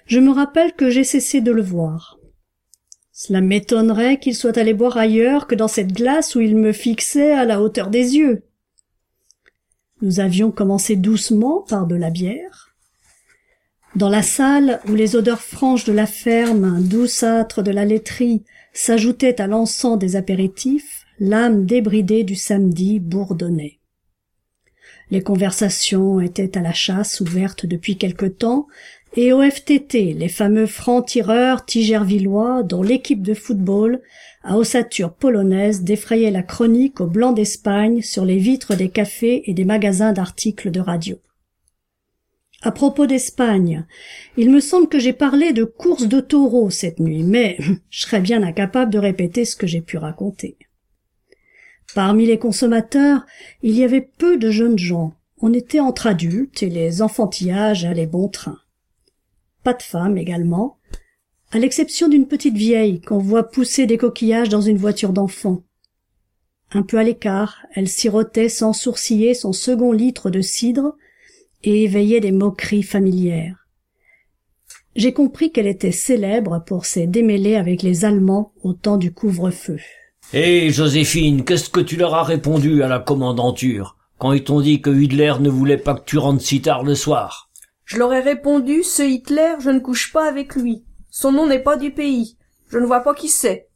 je 0.07 0.19
me 0.19 0.31
rappelle 0.31 0.73
que 0.73 0.89
j'ai 0.89 1.03
cessé 1.03 1.41
de 1.41 1.51
le 1.51 1.61
voir. 1.61 2.14
Cela 3.17 3.39
m'étonnerait 3.39 4.19
qu'il 4.19 4.35
soit 4.35 4.57
allé 4.57 4.73
boire 4.73 4.97
ailleurs 4.97 5.47
que 5.47 5.55
dans 5.55 5.69
cette 5.69 5.93
glace 5.93 6.35
où 6.35 6.41
il 6.41 6.57
me 6.57 6.73
fixait 6.73 7.31
à 7.31 7.45
la 7.45 7.61
hauteur 7.61 7.89
des 7.89 8.17
yeux. 8.17 8.43
Nous 10.01 10.19
avions 10.19 10.51
commencé 10.51 10.97
doucement 10.97 11.61
par 11.61 11.87
de 11.87 11.95
la 11.95 12.09
bière. 12.09 12.75
Dans 13.95 14.09
la 14.09 14.21
salle 14.21 14.81
où 14.89 14.95
les 14.95 15.15
odeurs 15.15 15.39
franches 15.39 15.85
de 15.85 15.93
la 15.93 16.07
ferme, 16.07 16.83
douceâtres 16.83 17.63
de 17.63 17.71
la 17.71 17.85
laiterie, 17.85 18.43
s'ajoutaient 18.73 19.39
à 19.39 19.47
l'encens 19.47 19.97
des 19.97 20.17
apéritifs, 20.17 21.05
l'âme 21.17 21.65
débridée 21.65 22.25
du 22.25 22.35
samedi 22.35 22.99
bourdonnait. 22.99 23.79
Les 25.09 25.21
conversations 25.21 26.19
étaient 26.19 26.57
à 26.57 26.61
la 26.61 26.73
chasse 26.73 27.21
ouvertes 27.21 27.65
depuis 27.65 27.97
quelque 27.97 28.25
temps, 28.25 28.67
et 29.17 29.31
au 29.31 29.41
les 29.41 30.29
fameux 30.29 30.65
francs-tireurs 30.65 31.65
tigervillois 31.65 32.63
dont 32.63 32.83
l'équipe 32.83 33.21
de 33.21 33.33
football 33.33 34.01
à 34.43 34.57
ossature 34.57 35.13
polonaise 35.13 35.83
défrayait 35.83 36.31
la 36.31 36.43
chronique 36.43 36.99
au 36.99 37.07
blanc 37.07 37.31
d'Espagne 37.31 38.01
sur 38.01 38.25
les 38.25 38.37
vitres 38.37 38.75
des 38.75 38.89
cafés 38.89 39.49
et 39.49 39.53
des 39.53 39.65
magasins 39.65 40.13
d'articles 40.13 40.69
de 40.69 40.79
radio. 40.79 41.17
À 42.61 42.71
propos 42.71 43.05
d'Espagne, 43.05 43.85
il 44.37 44.49
me 44.49 44.59
semble 44.59 44.89
que 44.89 44.99
j'ai 44.99 45.13
parlé 45.13 45.53
de 45.53 45.63
course 45.63 46.07
de 46.07 46.19
taureaux 46.19 46.69
cette 46.69 46.99
nuit, 46.99 47.23
mais 47.23 47.57
je 47.89 48.01
serais 48.01 48.21
bien 48.21 48.43
incapable 48.43 48.91
de 48.91 48.99
répéter 48.99 49.45
ce 49.45 49.55
que 49.55 49.67
j'ai 49.67 49.81
pu 49.81 49.97
raconter. 49.97 50.57
Parmi 51.93 52.25
les 52.25 52.39
consommateurs, 52.39 53.25
il 53.61 53.77
y 53.77 53.83
avait 53.83 54.09
peu 54.17 54.37
de 54.37 54.49
jeunes 54.49 54.79
gens. 54.79 55.13
On 55.39 55.53
était 55.53 55.79
entre 55.79 56.07
adultes 56.07 56.63
et 56.63 56.69
les 56.69 57.01
enfantillages 57.01 57.85
allaient 57.85 58.07
bon 58.07 58.27
train. 58.27 58.57
Pas 59.65 59.73
de 59.73 59.81
femmes 59.81 60.19
également, 60.19 60.77
à 61.51 61.57
l'exception 61.57 62.07
d'une 62.07 62.27
petite 62.27 62.55
vieille 62.55 63.01
qu'on 63.01 63.17
voit 63.17 63.49
pousser 63.49 63.87
des 63.87 63.97
coquillages 63.97 64.49
dans 64.49 64.61
une 64.61 64.77
voiture 64.77 65.11
d'enfant. 65.11 65.63
Un 66.71 66.83
peu 66.83 66.99
à 66.99 67.03
l'écart, 67.03 67.65
elle 67.73 67.87
sirotait 67.87 68.47
sans 68.47 68.73
sourciller 68.73 69.33
son 69.33 69.53
second 69.53 69.91
litre 69.91 70.29
de 70.29 70.41
cidre 70.41 70.93
et 71.63 71.83
éveillait 71.83 72.19
des 72.19 72.31
moqueries 72.31 72.83
familières. 72.83 73.65
J'ai 74.95 75.13
compris 75.13 75.51
qu'elle 75.51 75.65
était 75.65 75.91
célèbre 75.91 76.63
pour 76.67 76.85
ses 76.85 77.07
démêlés 77.07 77.55
avec 77.55 77.81
les 77.81 78.05
Allemands 78.05 78.53
au 78.61 78.73
temps 78.73 78.97
du 78.97 79.11
couvre-feu. 79.13 79.79
Hé, 80.31 80.69
Joséphine, 80.69 81.43
qu'est-ce 81.43 81.71
que 81.71 81.79
tu 81.79 81.95
leur 81.97 82.13
as 82.13 82.23
répondu 82.23 82.83
à 82.83 82.87
la 82.87 82.99
commandanture, 82.99 83.97
quand 84.19 84.31
ils 84.31 84.43
t'ont 84.43 84.61
dit 84.61 84.79
que 84.79 84.91
Hitler 84.91 85.33
ne 85.39 85.49
voulait 85.49 85.77
pas 85.77 85.95
que 85.95 86.05
tu 86.05 86.19
rentres 86.19 86.43
si 86.43 86.61
tard 86.61 86.83
le 86.83 86.93
soir? 86.93 87.44
Je 87.85 87.97
leur 87.97 88.13
ai 88.13 88.19
répondu, 88.19 88.83
ce 88.83 89.03
Hitler, 89.03 89.55
je 89.59 89.69
ne 89.69 89.79
couche 89.79 90.11
pas 90.11 90.27
avec 90.27 90.55
lui. 90.55 90.83
Son 91.09 91.31
nom 91.31 91.47
n'est 91.47 91.61
pas 91.61 91.77
du 91.77 91.91
pays. 91.91 92.37
Je 92.67 92.79
ne 92.79 92.85
vois 92.85 93.01
pas 93.01 93.13
qui 93.13 93.29
c'est. 93.29 93.69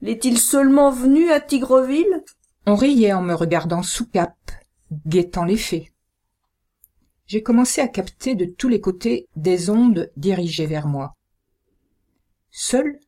L'est-il 0.00 0.38
seulement 0.38 0.90
venu 0.90 1.30
à 1.30 1.40
Tigreville? 1.40 2.24
On 2.66 2.74
riait 2.74 3.12
en 3.12 3.22
me 3.22 3.34
regardant 3.34 3.82
sous 3.82 4.06
cap, 4.06 4.36
guettant 5.06 5.44
les 5.44 5.56
faits. 5.56 5.86
J'ai 7.26 7.42
commencé 7.42 7.80
à 7.80 7.88
capter 7.88 8.34
de 8.34 8.44
tous 8.44 8.68
les 8.68 8.80
côtés 8.80 9.28
des 9.36 9.70
ondes 9.70 10.10
dirigées 10.16 10.66
vers 10.66 10.86
moi. 10.86 11.14
Seul, 12.50 12.98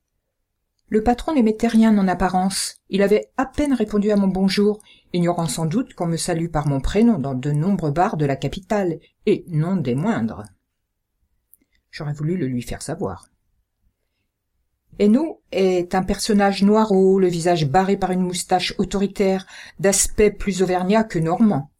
le 0.88 1.03
patron 1.03 1.35
n'émettait 1.35 1.68
rien 1.68 1.96
en 1.98 2.09
apparence. 2.09 2.77
Il 2.88 3.03
avait 3.03 3.31
à 3.37 3.44
peine 3.44 3.74
répondu 3.74 4.11
à 4.11 4.16
mon 4.16 4.29
bonjour, 4.29 4.81
ignorant 5.12 5.46
sans 5.46 5.66
doute 5.66 5.94
qu'on 5.94 6.06
me 6.06 6.16
salue 6.16 6.48
par 6.48 6.66
mon 6.66 6.80
prénom 6.80 7.18
dans 7.18 7.34
de 7.34 7.50
nombreux 7.50 7.90
bars 7.90 8.16
de 8.16 8.26
la 8.26 8.36
capitale, 8.36 8.98
et 9.26 9.44
non 9.48 9.76
des 9.76 9.94
moindres. 9.94 10.44
J'aurais 11.90 12.12
voulu 12.12 12.36
le 12.36 12.46
lui 12.46 12.62
faire 12.62 12.82
savoir. 12.82 13.28
Hainaut 14.98 15.42
est 15.52 15.94
un 15.94 16.02
personnage 16.02 16.62
noirot, 16.62 17.20
le 17.20 17.28
visage 17.28 17.66
barré 17.66 17.96
par 17.96 18.10
une 18.10 18.22
moustache 18.22 18.74
autoritaire, 18.78 19.46
d'aspect 19.78 20.30
plus 20.30 20.62
auvergnat 20.62 21.04
que 21.04 21.18
normand. 21.18 21.70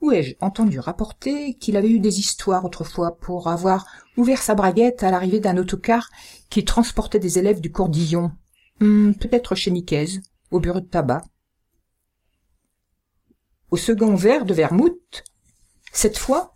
Où 0.00 0.12
ai-je 0.12 0.34
entendu 0.40 0.78
rapporter 0.78 1.54
qu'il 1.54 1.76
avait 1.76 1.90
eu 1.90 1.98
des 1.98 2.20
histoires 2.20 2.64
autrefois 2.64 3.16
pour 3.18 3.48
avoir 3.48 3.86
ouvert 4.16 4.40
sa 4.40 4.54
braguette 4.54 5.02
à 5.02 5.10
l'arrivée 5.10 5.40
d'un 5.40 5.56
autocar 5.56 6.10
qui 6.48 6.64
transportait 6.64 7.18
des 7.18 7.38
élèves 7.38 7.60
du 7.60 7.72
Cordillon, 7.72 8.30
hmm, 8.80 9.12
peut-être 9.14 9.54
chez 9.54 9.70
Nicaise, 9.70 10.20
au 10.50 10.60
bureau 10.60 10.80
de 10.80 10.86
tabac. 10.86 11.22
Au 13.76 13.78
second 13.78 14.14
verre 14.14 14.46
de 14.46 14.54
vermouth, 14.54 15.22
cette 15.92 16.16
fois, 16.16 16.54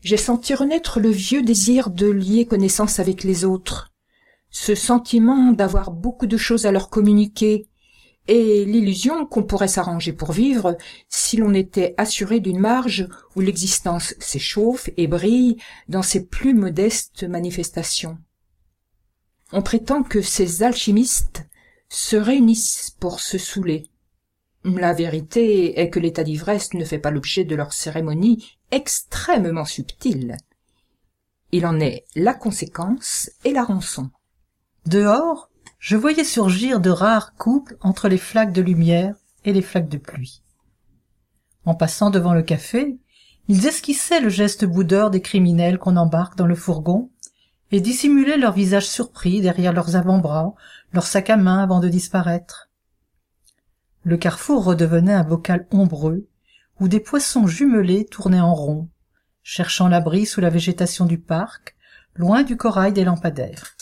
j'ai 0.00 0.16
senti 0.16 0.54
renaître 0.54 0.98
le 0.98 1.10
vieux 1.10 1.42
désir 1.42 1.90
de 1.90 2.06
lier 2.06 2.46
connaissance 2.46 2.98
avec 2.98 3.24
les 3.24 3.44
autres, 3.44 3.92
ce 4.48 4.74
sentiment 4.74 5.52
d'avoir 5.52 5.90
beaucoup 5.90 6.24
de 6.24 6.38
choses 6.38 6.64
à 6.64 6.72
leur 6.72 6.88
communiquer, 6.88 7.68
et 8.26 8.64
l'illusion 8.64 9.26
qu'on 9.26 9.42
pourrait 9.42 9.68
s'arranger 9.68 10.14
pour 10.14 10.32
vivre 10.32 10.78
si 11.10 11.36
l'on 11.36 11.52
était 11.52 11.92
assuré 11.98 12.40
d'une 12.40 12.58
marge 12.58 13.06
où 13.36 13.40
l'existence 13.42 14.14
s'échauffe 14.18 14.88
et 14.96 15.06
brille 15.06 15.58
dans 15.90 16.00
ses 16.00 16.24
plus 16.24 16.54
modestes 16.54 17.24
manifestations. 17.24 18.16
On 19.52 19.60
prétend 19.60 20.02
que 20.02 20.22
ces 20.22 20.62
alchimistes 20.62 21.44
se 21.90 22.16
réunissent 22.16 22.96
pour 22.98 23.20
se 23.20 23.36
saouler. 23.36 23.90
La 24.64 24.94
vérité 24.94 25.78
est 25.78 25.90
que 25.90 26.00
l'état 26.00 26.24
d'ivresse 26.24 26.72
ne 26.72 26.86
fait 26.86 26.98
pas 26.98 27.10
l'objet 27.10 27.44
de 27.44 27.54
leurs 27.54 27.74
cérémonies 27.74 28.56
extrêmement 28.70 29.66
subtiles. 29.66 30.38
Il 31.52 31.66
en 31.66 31.78
est 31.80 32.04
la 32.16 32.32
conséquence 32.32 33.30
et 33.44 33.52
la 33.52 33.62
rançon. 33.62 34.10
Dehors, 34.86 35.50
je 35.78 35.98
voyais 35.98 36.24
surgir 36.24 36.80
de 36.80 36.88
rares 36.88 37.34
couples 37.34 37.76
entre 37.82 38.08
les 38.08 38.16
flaques 38.16 38.52
de 38.52 38.62
lumière 38.62 39.14
et 39.44 39.52
les 39.52 39.60
flaques 39.60 39.90
de 39.90 39.98
pluie. 39.98 40.42
En 41.66 41.74
passant 41.74 42.08
devant 42.08 42.32
le 42.32 42.42
café, 42.42 42.96
ils 43.48 43.66
esquissaient 43.66 44.20
le 44.20 44.30
geste 44.30 44.64
boudeur 44.64 45.10
des 45.10 45.20
criminels 45.20 45.78
qu'on 45.78 45.96
embarque 45.96 46.38
dans 46.38 46.46
le 46.46 46.54
fourgon 46.54 47.10
et 47.70 47.82
dissimulaient 47.82 48.38
leur 48.38 48.54
visage 48.54 48.88
surpris 48.88 49.42
derrière 49.42 49.74
leurs 49.74 49.96
avant-bras, 49.96 50.54
leurs 50.94 51.06
sacs 51.06 51.28
à 51.28 51.36
main 51.36 51.62
avant 51.62 51.80
de 51.80 51.88
disparaître. 51.88 52.70
Le 54.04 54.18
carrefour 54.18 54.64
redevenait 54.64 55.14
un 55.14 55.24
bocal 55.24 55.66
ombreux 55.70 56.28
où 56.78 56.88
des 56.88 57.00
poissons 57.00 57.46
jumelés 57.46 58.04
tournaient 58.04 58.40
en 58.40 58.54
rond, 58.54 58.90
cherchant 59.42 59.88
l'abri 59.88 60.26
sous 60.26 60.42
la 60.42 60.50
végétation 60.50 61.06
du 61.06 61.18
parc, 61.18 61.74
loin 62.14 62.42
du 62.42 62.56
corail 62.56 62.92
des 62.92 63.04
lampadaires. 63.04 63.76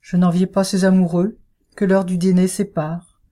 Je 0.00 0.16
n'enviais 0.18 0.46
pas 0.46 0.64
ces 0.64 0.84
amoureux 0.84 1.38
que 1.74 1.86
l'heure 1.86 2.04
du 2.04 2.18
dîner 2.18 2.48
sépare. 2.48 3.22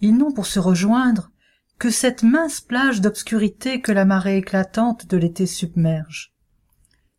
Ils 0.00 0.16
n'ont 0.16 0.32
pour 0.32 0.46
se 0.46 0.60
rejoindre 0.60 1.32
que 1.78 1.90
cette 1.90 2.22
mince 2.22 2.60
plage 2.60 3.00
d'obscurité 3.00 3.80
que 3.80 3.90
la 3.90 4.04
marée 4.04 4.36
éclatante 4.36 5.06
de 5.06 5.16
l'été 5.16 5.46
submerge. 5.46 6.32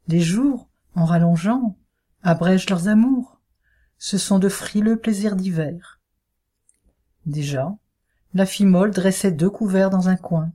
Les 0.08 0.22
jours, 0.22 0.70
en 0.96 1.04
rallongeant, 1.04 1.78
abrègent 2.22 2.70
leurs 2.70 2.88
amours. 2.88 3.42
Ce 3.98 4.18
sont 4.18 4.40
de 4.40 4.48
frileux 4.48 4.98
plaisirs 4.98 5.36
d'hiver. 5.36 6.00
Déjà, 7.26 7.74
la 8.34 8.46
fille 8.46 8.66
molle 8.66 8.92
dressait 8.92 9.32
deux 9.32 9.50
couverts 9.50 9.90
dans 9.90 10.10
un 10.10 10.16
coin. 10.16 10.52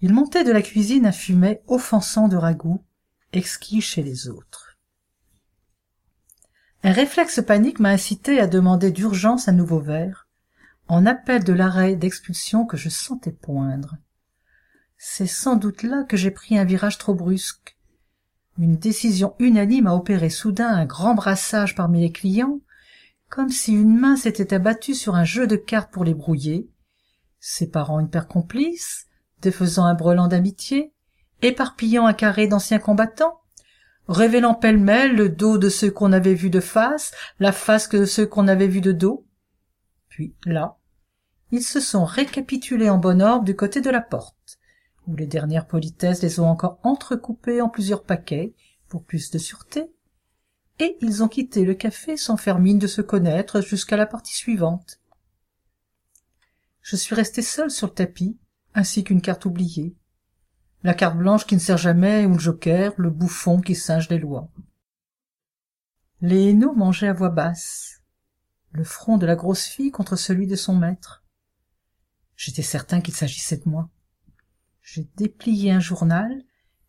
Il 0.00 0.12
montait 0.12 0.44
de 0.44 0.52
la 0.52 0.62
cuisine 0.62 1.06
un 1.06 1.12
fumet 1.12 1.62
offensant 1.66 2.28
de 2.28 2.36
ragoût, 2.36 2.84
exquis 3.32 3.80
chez 3.80 4.02
les 4.02 4.28
autres. 4.28 4.76
Un 6.82 6.92
réflexe 6.92 7.40
panique 7.40 7.80
m'a 7.80 7.90
incité 7.90 8.40
à 8.40 8.46
demander 8.46 8.90
d'urgence 8.90 9.48
un 9.48 9.52
nouveau 9.52 9.80
verre, 9.80 10.28
en 10.88 11.06
appel 11.06 11.42
de 11.42 11.54
l'arrêt 11.54 11.96
d'expulsion 11.96 12.66
que 12.66 12.76
je 12.76 12.90
sentais 12.90 13.32
poindre. 13.32 13.96
C'est 14.98 15.26
sans 15.26 15.56
doute 15.56 15.82
là 15.82 16.04
que 16.04 16.16
j'ai 16.16 16.30
pris 16.30 16.58
un 16.58 16.64
virage 16.64 16.98
trop 16.98 17.14
brusque. 17.14 17.76
Une 18.58 18.76
décision 18.76 19.34
unanime 19.38 19.86
a 19.86 19.94
opéré 19.94 20.28
soudain 20.28 20.68
un 20.68 20.84
grand 20.84 21.14
brassage 21.14 21.74
parmi 21.74 22.02
les 22.02 22.12
clients, 22.12 22.60
comme 23.34 23.50
si 23.50 23.72
une 23.72 23.98
main 23.98 24.14
s'était 24.14 24.54
abattue 24.54 24.94
sur 24.94 25.16
un 25.16 25.24
jeu 25.24 25.48
de 25.48 25.56
cartes 25.56 25.92
pour 25.92 26.04
les 26.04 26.14
brouiller, 26.14 26.70
séparant 27.40 27.98
une 27.98 28.08
paire 28.08 28.28
complice, 28.28 29.06
défaisant 29.40 29.86
un 29.86 29.94
brelan 29.94 30.28
d'amitié, 30.28 30.94
éparpillant 31.42 32.06
un 32.06 32.12
carré 32.12 32.46
d'anciens 32.46 32.78
combattants, 32.78 33.40
révélant 34.06 34.54
pêle-mêle 34.54 35.16
le 35.16 35.28
dos 35.28 35.58
de 35.58 35.68
ceux 35.68 35.90
qu'on 35.90 36.12
avait 36.12 36.34
vus 36.34 36.48
de 36.48 36.60
face, 36.60 37.10
la 37.40 37.50
face 37.50 37.88
de 37.88 38.04
ceux 38.04 38.24
qu'on 38.24 38.46
avait 38.46 38.68
vus 38.68 38.80
de 38.80 38.92
dos. 38.92 39.26
Puis, 40.08 40.36
là, 40.46 40.78
ils 41.50 41.64
se 41.64 41.80
sont 41.80 42.04
récapitulés 42.04 42.88
en 42.88 42.98
bon 42.98 43.20
ordre 43.20 43.44
du 43.44 43.56
côté 43.56 43.80
de 43.80 43.90
la 43.90 44.00
porte, 44.00 44.60
où 45.08 45.16
les 45.16 45.26
dernières 45.26 45.66
politesses 45.66 46.22
les 46.22 46.38
ont 46.38 46.48
encore 46.48 46.78
entrecoupés 46.84 47.60
en 47.60 47.68
plusieurs 47.68 48.04
paquets, 48.04 48.54
pour 48.86 49.02
plus 49.02 49.32
de 49.32 49.38
sûreté, 49.38 49.92
et 50.78 50.96
ils 51.00 51.22
ont 51.22 51.28
quitté 51.28 51.64
le 51.64 51.74
café 51.74 52.16
sans 52.16 52.36
faire 52.36 52.58
mine 52.58 52.78
de 52.78 52.86
se 52.86 53.00
connaître 53.00 53.60
jusqu'à 53.60 53.96
la 53.96 54.06
partie 54.06 54.34
suivante. 54.34 55.00
Je 56.82 56.96
suis 56.96 57.14
resté 57.14 57.42
seul 57.42 57.70
sur 57.70 57.86
le 57.86 57.94
tapis, 57.94 58.38
ainsi 58.74 59.04
qu'une 59.04 59.22
carte 59.22 59.44
oubliée 59.44 59.96
la 60.84 60.92
carte 60.92 61.16
blanche 61.16 61.46
qui 61.46 61.54
ne 61.54 61.60
sert 61.60 61.78
jamais 61.78 62.26
ou 62.26 62.34
le 62.34 62.38
joker, 62.38 62.92
le 62.98 63.08
bouffon 63.08 63.60
qui 63.60 63.74
singe 63.74 64.10
les 64.10 64.18
lois. 64.18 64.50
Les 66.20 66.50
hainaut 66.50 66.74
mangeaient 66.74 67.08
à 67.08 67.14
voix 67.14 67.30
basse, 67.30 68.02
le 68.70 68.84
front 68.84 69.16
de 69.16 69.26
la 69.26 69.34
grosse 69.34 69.64
fille 69.64 69.90
contre 69.90 70.16
celui 70.16 70.46
de 70.46 70.56
son 70.56 70.76
maître. 70.76 71.24
J'étais 72.36 72.62
certain 72.62 73.00
qu'il 73.00 73.14
s'agissait 73.14 73.56
de 73.56 73.68
moi. 73.68 73.88
J'ai 74.82 75.08
déplié 75.16 75.70
un 75.70 75.80
journal, 75.80 76.44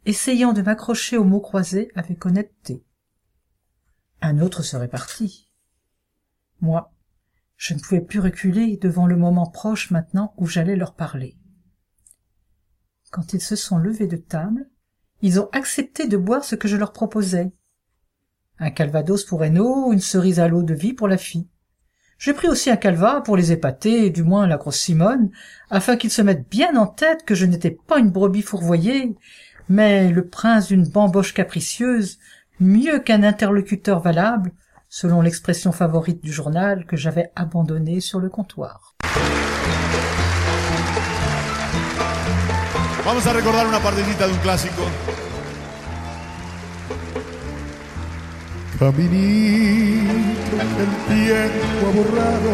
essayant 0.05 0.51
de 0.51 0.61
m'accrocher 0.61 1.15
aux 1.17 1.23
mots 1.23 1.39
croisés 1.39 1.89
avec 1.95 2.25
honnêteté. 2.25 2.83
Un 4.21 4.39
autre 4.39 4.63
serait 4.63 4.87
parti. 4.87 5.49
Moi, 6.61 6.93
je 7.57 7.73
ne 7.73 7.79
pouvais 7.79 8.01
plus 8.01 8.19
reculer 8.19 8.77
devant 8.77 9.07
le 9.07 9.15
moment 9.15 9.49
proche 9.49 9.91
maintenant 9.91 10.33
où 10.37 10.47
j'allais 10.47 10.75
leur 10.75 10.95
parler. 10.95 11.37
Quand 13.11 13.33
ils 13.33 13.41
se 13.41 13.55
sont 13.55 13.77
levés 13.77 14.07
de 14.07 14.17
table, 14.17 14.69
ils 15.21 15.39
ont 15.39 15.49
accepté 15.51 16.07
de 16.07 16.17
boire 16.17 16.43
ce 16.43 16.55
que 16.55 16.67
je 16.67 16.75
leur 16.75 16.91
proposais. 16.91 17.53
Un 18.59 18.71
calvados 18.71 19.25
pour 19.25 19.43
Eno, 19.43 19.91
une 19.93 19.99
cerise 19.99 20.39
à 20.39 20.47
l'eau 20.47 20.63
de 20.63 20.73
vie 20.73 20.93
pour 20.93 21.07
la 21.07 21.17
fille. 21.17 21.47
J'ai 22.17 22.33
pris 22.33 22.47
aussi 22.47 22.69
un 22.69 22.77
calva 22.77 23.21
pour 23.21 23.35
les 23.35 23.51
épater, 23.51 24.09
du 24.09 24.23
moins 24.23 24.47
la 24.47 24.57
grosse 24.57 24.79
Simone, 24.79 25.31
afin 25.69 25.97
qu'ils 25.97 26.11
se 26.11 26.21
mettent 26.21 26.49
bien 26.49 26.75
en 26.77 26.87
tête 26.87 27.25
que 27.25 27.35
je 27.35 27.45
n'étais 27.45 27.71
pas 27.71 27.99
une 27.99 28.11
brebis 28.11 28.41
fourvoyée, 28.41 29.15
mais 29.67 30.09
le 30.09 30.27
prince 30.27 30.67
d'une 30.67 30.87
bamboche 30.87 31.33
capricieuse, 31.33 32.19
mieux 32.59 32.99
qu'un 32.99 33.23
interlocuteur 33.23 33.99
valable, 33.99 34.51
selon 34.89 35.21
l'expression 35.21 35.71
favorite 35.71 36.23
du 36.23 36.31
journal 36.31 36.85
que 36.85 36.95
j'avais 36.95 37.31
abandonné 37.35 37.99
sur 37.99 38.19
le 38.19 38.29
comptoir. 38.29 38.95
Vamos 43.03 43.27
a 43.27 43.33
recordar 43.33 43.67
una 43.67 43.79
partecita 43.79 44.25
de 44.25 44.33
un 44.33 44.39
clásico. 44.39 44.83
Caminito 48.79 50.57
que 50.57 50.83
el 50.83 50.95
tiempo 51.07 51.87
ha 51.87 51.91
borrado, 51.91 52.51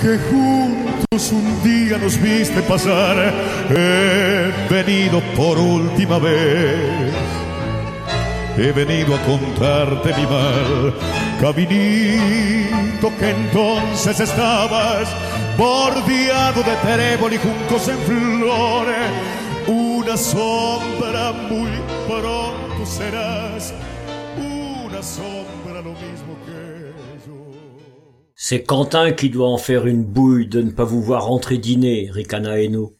que 0.00 0.18
juntos 0.30 1.32
un 1.32 1.62
día 1.62 1.98
nos 1.98 2.16
viste 2.20 2.62
pasar, 2.62 3.34
he 3.70 4.52
venido 4.70 5.20
por 5.36 5.58
última 5.58 6.18
vez. 6.18 7.47
He 8.60 8.72
venido 8.72 9.14
a 9.14 9.18
contarte 9.18 10.08
mi 10.16 10.26
mal, 10.26 10.92
caminito 11.40 13.08
que 13.16 13.30
entonces 13.30 14.18
estabas 14.18 15.08
bordeado 15.56 16.64
de 16.64 16.74
trébol 16.82 17.34
y 17.34 17.38
juncos 17.38 17.86
en 17.86 17.98
flores, 17.98 19.10
una 19.68 20.16
sombra 20.16 21.32
muy 21.48 21.70
pronto 22.08 22.84
serás, 22.84 23.72
una 24.36 25.02
sombra 25.04 25.80
lo 25.80 25.92
mismo 25.92 26.36
que 26.44 27.28
yo. 27.28 27.54
C'est 28.34 28.64
Quentin 28.64 29.12
qui 29.12 29.30
doit 29.30 29.50
en 29.50 29.58
faire 29.58 29.86
une 29.86 30.02
bouille 30.02 30.48
de 30.48 30.62
ne 30.62 30.72
pas 30.72 30.84
vous 30.84 31.00
voir 31.00 31.26
rentrer 31.26 31.58
dîner, 31.58 32.10
ricana 32.10 32.58
Hainaut. 32.58 32.96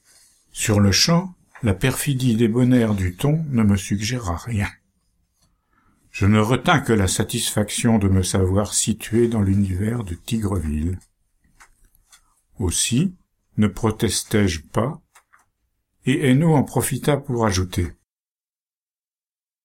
Sur 0.52 0.78
le 0.78 0.92
champ, 0.92 1.34
la 1.64 1.74
perfidie 1.74 2.36
débonnaire 2.36 2.94
du 2.94 3.16
ton 3.16 3.44
ne 3.50 3.64
me 3.64 3.76
suggéra 3.76 4.36
rien. 4.36 4.68
Je 6.18 6.26
ne 6.26 6.40
retins 6.40 6.80
que 6.80 6.92
la 6.92 7.06
satisfaction 7.06 7.96
de 7.98 8.08
me 8.08 8.24
savoir 8.24 8.74
situé 8.74 9.28
dans 9.28 9.40
l'univers 9.40 10.02
de 10.02 10.14
Tigreville. 10.14 10.98
Aussi, 12.58 13.14
ne 13.56 13.68
protestai-je 13.68 14.62
pas, 14.62 15.00
et 16.06 16.28
Hainaut 16.28 16.56
en 16.56 16.64
profita 16.64 17.18
pour 17.18 17.46
ajouter. 17.46 17.92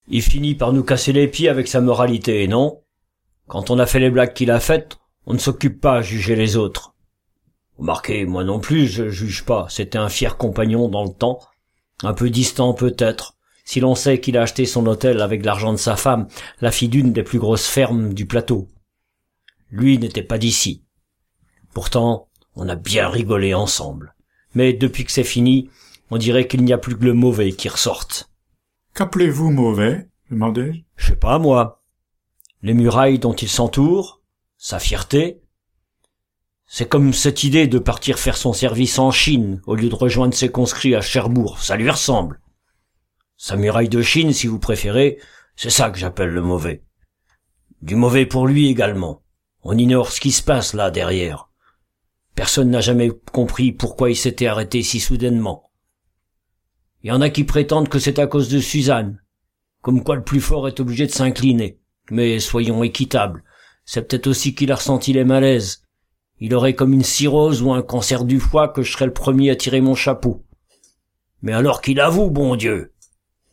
Il 0.08 0.22
finit 0.22 0.54
par 0.54 0.74
nous 0.74 0.84
casser 0.84 1.12
les 1.12 1.28
pieds 1.28 1.50
avec 1.50 1.68
sa 1.68 1.82
moralité, 1.82 2.48
non? 2.48 2.84
Quand 3.48 3.72
on 3.72 3.80
a 3.80 3.88
fait 3.88 4.00
les 4.00 4.12
blagues 4.12 4.34
qu'il 4.34 4.52
a 4.52 4.60
faites, 4.60 5.00
on 5.26 5.34
ne 5.34 5.40
s'occupe 5.40 5.82
pas 5.82 5.96
à 5.96 6.02
juger 6.04 6.36
les 6.36 6.56
autres. 6.56 6.94
Remarquez, 7.80 8.28
moi 8.28 8.44
non 8.44 8.60
plus, 8.60 8.86
je 8.86 9.10
juge 9.10 9.44
pas. 9.44 9.66
C'était 9.72 9.98
un 9.98 10.08
fier 10.08 10.38
compagnon 10.38 10.88
dans 10.88 11.04
le 11.04 11.14
temps, 11.16 11.40
un 12.04 12.14
peu 12.14 12.30
distant 12.30 12.76
peut-être, 12.76 13.38
si 13.64 13.80
l'on 13.80 13.96
sait 13.96 14.20
qu'il 14.20 14.38
a 14.38 14.42
acheté 14.42 14.66
son 14.66 14.86
hôtel 14.88 15.22
avec 15.22 15.46
l'argent 15.46 15.72
de 15.72 15.78
sa 15.78 15.96
femme, 15.96 16.28
la 16.62 16.72
fille 16.72 16.90
d'une 16.90 17.14
des 17.14 17.24
plus 17.24 17.40
grosses 17.40 17.68
fermes 17.68 18.14
du 18.14 18.26
plateau. 18.26 18.68
Lui 19.70 19.98
n'était 19.98 20.24
pas 20.24 20.38
d'ici. 20.38 20.84
Pourtant, 21.74 22.30
on 22.56 22.70
a 22.70 22.76
bien 22.76 23.10
rigolé 23.10 23.54
ensemble. 23.54 24.14
Mais 24.54 24.74
depuis 24.74 25.06
que 25.06 25.12
c'est 25.12 25.24
fini, 25.24 25.70
on 26.12 26.18
dirait 26.18 26.48
qu'il 26.48 26.64
n'y 26.64 26.74
a 26.74 26.78
plus 26.78 26.98
que 26.98 27.06
le 27.06 27.14
mauvais 27.14 27.54
qui 27.54 27.70
ressorte. 27.70 28.30
Qu'appelez-vous 28.94 29.50
mauvais 29.50 30.08
demandai-je? 30.30 30.82
Je 30.96 31.08
sais 31.08 31.16
pas, 31.16 31.40
moi. 31.40 31.82
Les 32.62 32.74
murailles 32.74 33.20
dont 33.20 33.34
il 33.34 33.50
s'entoure, 33.50 34.22
sa 34.58 34.80
fierté. 34.80 35.42
C'est 36.66 36.88
comme 36.88 37.14
cette 37.14 37.44
idée 37.44 37.68
de 37.68 37.80
partir 37.80 38.20
faire 38.20 38.38
son 38.38 38.54
service 38.54 39.00
en 39.00 39.12
Chine 39.12 39.62
au 39.68 39.76
lieu 39.76 39.90
de 39.90 39.96
rejoindre 39.96 40.34
ses 40.34 40.50
conscrits 40.50 40.96
à 40.96 41.02
Cherbourg, 41.02 41.60
ça 41.60 41.76
lui 41.76 41.90
ressemble. 41.90 42.40
Sa 43.46 43.58
muraille 43.58 43.90
de 43.90 44.02
Chine, 44.02 44.32
si 44.32 44.48
vous 44.48 44.58
préférez, 44.58 45.20
c'est 45.58 45.70
ça 45.70 45.90
que 45.90 45.98
j'appelle 45.98 46.30
le 46.30 46.42
mauvais. 46.42 46.86
Du 47.82 47.98
mauvais 47.98 48.26
pour 48.26 48.48
lui 48.48 48.70
également. 48.70 49.22
On 49.64 49.78
ignore 49.78 50.14
ce 50.14 50.22
qui 50.22 50.32
se 50.32 50.42
passe 50.42 50.74
là 50.74 50.92
derrière. 50.92 51.50
Personne 52.36 52.70
n'a 52.70 52.80
jamais 52.80 53.12
compris 53.34 53.74
pourquoi 53.74 54.10
il 54.10 54.16
s'était 54.16 54.48
arrêté 54.48 54.82
si 54.82 55.02
soudainement. 55.02 55.72
Il 57.02 57.10
y 57.10 57.12
en 57.12 57.20
a 57.20 57.30
qui 57.30 57.44
prétendent 57.44 57.90
que 57.90 58.00
c'est 58.00 58.18
à 58.18 58.28
cause 58.28 58.48
de 58.48 58.62
Suzanne, 58.62 59.22
comme 59.82 60.06
quoi 60.06 60.16
le 60.16 60.24
plus 60.24 60.40
fort 60.40 60.70
est 60.70 60.80
obligé 60.80 61.06
de 61.06 61.12
s'incliner. 61.12 61.82
Mais 62.12 62.40
soyons 62.40 62.82
équitables, 62.82 63.44
c'est 63.84 64.08
peut-être 64.08 64.28
aussi 64.28 64.56
qu'il 64.56 64.72
a 64.72 64.76
ressenti 64.76 65.12
les 65.12 65.26
malaises. 65.26 65.84
Il 66.40 66.56
aurait 66.56 66.76
comme 66.76 66.94
une 66.94 67.04
cirrhose 67.04 67.62
ou 67.62 67.74
un 67.74 67.82
cancer 67.82 68.24
du 68.24 68.40
foie 68.40 68.70
que 68.70 68.84
je 68.84 68.94
serais 68.94 69.06
le 69.06 69.12
premier 69.12 69.50
à 69.50 69.58
tirer 69.58 69.82
mon 69.82 69.96
chapeau. 69.96 70.46
Mais 71.42 71.52
alors 71.52 71.82
qu'il 71.82 72.00
avoue, 72.00 72.30
bon 72.30 72.56
Dieu. 72.56 72.93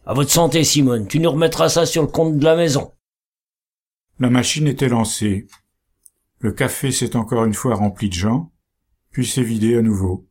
À 0.07 0.15
votre 0.15 0.31
santé, 0.31 0.65
Simone, 0.65 1.07
tu 1.07 1.21
nous 1.21 1.31
remettras 1.31 1.69
ça 1.69 1.85
sur 1.85 2.03
le 2.03 2.09
compte 2.09 2.39
de 2.39 2.45
la 2.45 2.57
maison. 2.57 2.93
La 4.19 4.31
machine 4.31 4.67
était 4.67 4.89
lancée. 4.89 5.47
Le 6.39 6.53
café 6.53 6.91
s'est 6.91 7.17
encore 7.17 7.45
une 7.45 7.55
fois 7.55 7.75
rempli 7.75 8.09
de 8.09 8.15
gens, 8.15 8.51
puis 9.11 9.27
s'est 9.27 9.43
vidé 9.43 9.77
à 9.77 9.83
nouveau. 9.83 10.27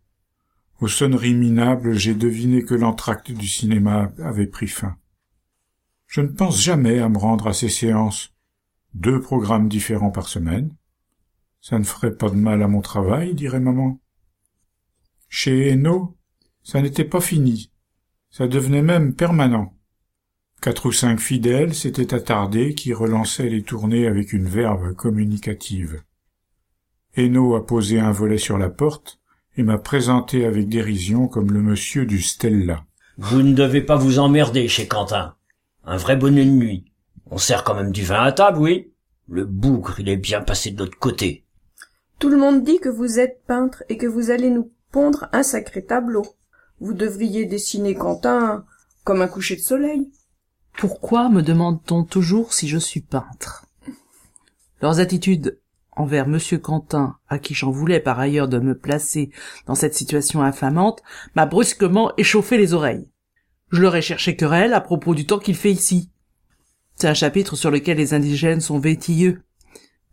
Aux 0.81 0.87
sonneries 0.87 1.35
minables, 1.35 1.93
j'ai 1.93 2.15
deviné 2.15 2.63
que 2.63 2.73
l'entracte 2.73 3.31
du 3.31 3.47
cinéma 3.47 4.11
avait 4.23 4.47
pris 4.47 4.67
fin. 4.67 4.97
Je 6.07 6.21
ne 6.21 6.27
pense 6.27 6.59
jamais 6.59 6.99
à 6.99 7.09
me 7.09 7.17
rendre 7.17 7.47
à 7.47 7.53
ces 7.53 7.69
séances. 7.69 8.33
Deux 8.95 9.21
programmes 9.21 9.69
différents 9.69 10.09
par 10.09 10.27
semaine. 10.27 10.75
Ça 11.61 11.77
ne 11.77 11.83
ferait 11.83 12.15
pas 12.15 12.29
de 12.29 12.35
mal 12.35 12.63
à 12.63 12.67
mon 12.67 12.81
travail, 12.81 13.35
dirait 13.35 13.59
maman. 13.59 13.99
Chez 15.27 15.69
Hainaut, 15.69 16.17
ça 16.63 16.81
n'était 16.81 17.05
pas 17.05 17.21
fini. 17.21 17.71
Ça 18.29 18.47
devenait 18.47 18.81
même 18.81 19.13
permanent. 19.13 19.73
Quatre 20.61 20.87
ou 20.87 20.91
cinq 20.91 21.19
fidèles 21.19 21.73
s'étaient 21.73 22.13
attardés 22.13 22.75
qui 22.75 22.93
relançaient 22.93 23.49
les 23.49 23.63
tournées 23.63 24.07
avec 24.07 24.33
une 24.33 24.47
verve 24.47 24.93
communicative. 24.93 26.03
Hainaut 27.15 27.55
a 27.55 27.65
posé 27.65 27.99
un 27.99 28.11
volet 28.11 28.37
sur 28.37 28.57
la 28.57 28.69
porte 28.69 29.19
et 29.57 29.63
m'a 29.63 29.77
présenté 29.77 30.45
avec 30.45 30.69
dérision 30.69 31.27
comme 31.27 31.51
le 31.51 31.61
monsieur 31.61 32.05
du 32.05 32.21
Stella. 32.21 32.85
Vous 33.17 33.41
ne 33.41 33.53
devez 33.53 33.81
pas 33.81 33.95
vous 33.95 34.19
emmerder 34.19 34.67
chez 34.67 34.87
Quentin. 34.87 35.35
Un 35.83 35.97
vrai 35.97 36.15
bonnet 36.15 36.45
de 36.45 36.51
nuit. 36.51 36.85
On 37.31 37.37
sert 37.37 37.63
quand 37.63 37.75
même 37.75 37.91
du 37.91 38.03
vin 38.03 38.23
à 38.23 38.31
table, 38.31 38.59
oui. 38.59 38.91
Le 39.27 39.45
bougre, 39.45 39.99
il 39.99 40.09
est 40.09 40.17
bien 40.17 40.41
passé 40.41 40.71
de 40.71 40.79
l'autre 40.79 40.97
côté. 40.97 41.45
Tout 42.19 42.29
le 42.29 42.37
monde 42.37 42.63
dit 42.63 42.79
que 42.79 42.89
vous 42.89 43.19
êtes 43.19 43.43
peintre 43.47 43.83
et 43.89 43.97
que 43.97 44.07
vous 44.07 44.29
allez 44.29 44.49
nous 44.49 44.71
pondre 44.91 45.27
un 45.31 45.43
sacré 45.43 45.85
tableau. 45.85 46.23
Vous 46.81 46.93
devriez 46.93 47.45
dessiner 47.45 47.93
Quentin 47.93 48.65
comme 49.03 49.21
un 49.21 49.27
coucher 49.27 49.55
de 49.55 49.61
soleil. 49.61 50.09
Pourquoi 50.77 51.29
me 51.29 51.41
demande-t-on 51.41 52.03
toujours 52.03 52.53
si 52.53 52.67
je 52.67 52.77
suis 52.77 53.01
peintre? 53.01 53.65
Leurs 54.81 54.99
attitudes 54.99 55.59
envers 55.91 56.27
monsieur 56.27 56.57
Quentin, 56.57 57.17
à 57.27 57.37
qui 57.37 57.53
j'en 57.53 57.71
voulais 57.71 57.99
par 57.99 58.19
ailleurs 58.19 58.47
de 58.47 58.59
me 58.59 58.77
placer 58.77 59.31
dans 59.65 59.75
cette 59.75 59.95
situation 59.95 60.41
infamante, 60.41 61.03
m'a 61.35 61.45
brusquement 61.45 62.13
échauffé 62.17 62.57
les 62.57 62.73
oreilles. 62.73 63.09
Je 63.71 63.81
leur 63.81 63.95
ai 63.95 64.01
cherché 64.01 64.37
querelle 64.37 64.73
à 64.73 64.81
propos 64.81 65.13
du 65.13 65.25
temps 65.25 65.39
qu'il 65.39 65.55
fait 65.55 65.71
ici. 65.71 66.09
C'est 66.95 67.09
un 67.09 67.13
chapitre 67.13 67.55
sur 67.55 67.71
lequel 67.71 67.97
les 67.97 68.13
indigènes 68.13 68.61
sont 68.61 68.79
vétilleux. 68.79 69.41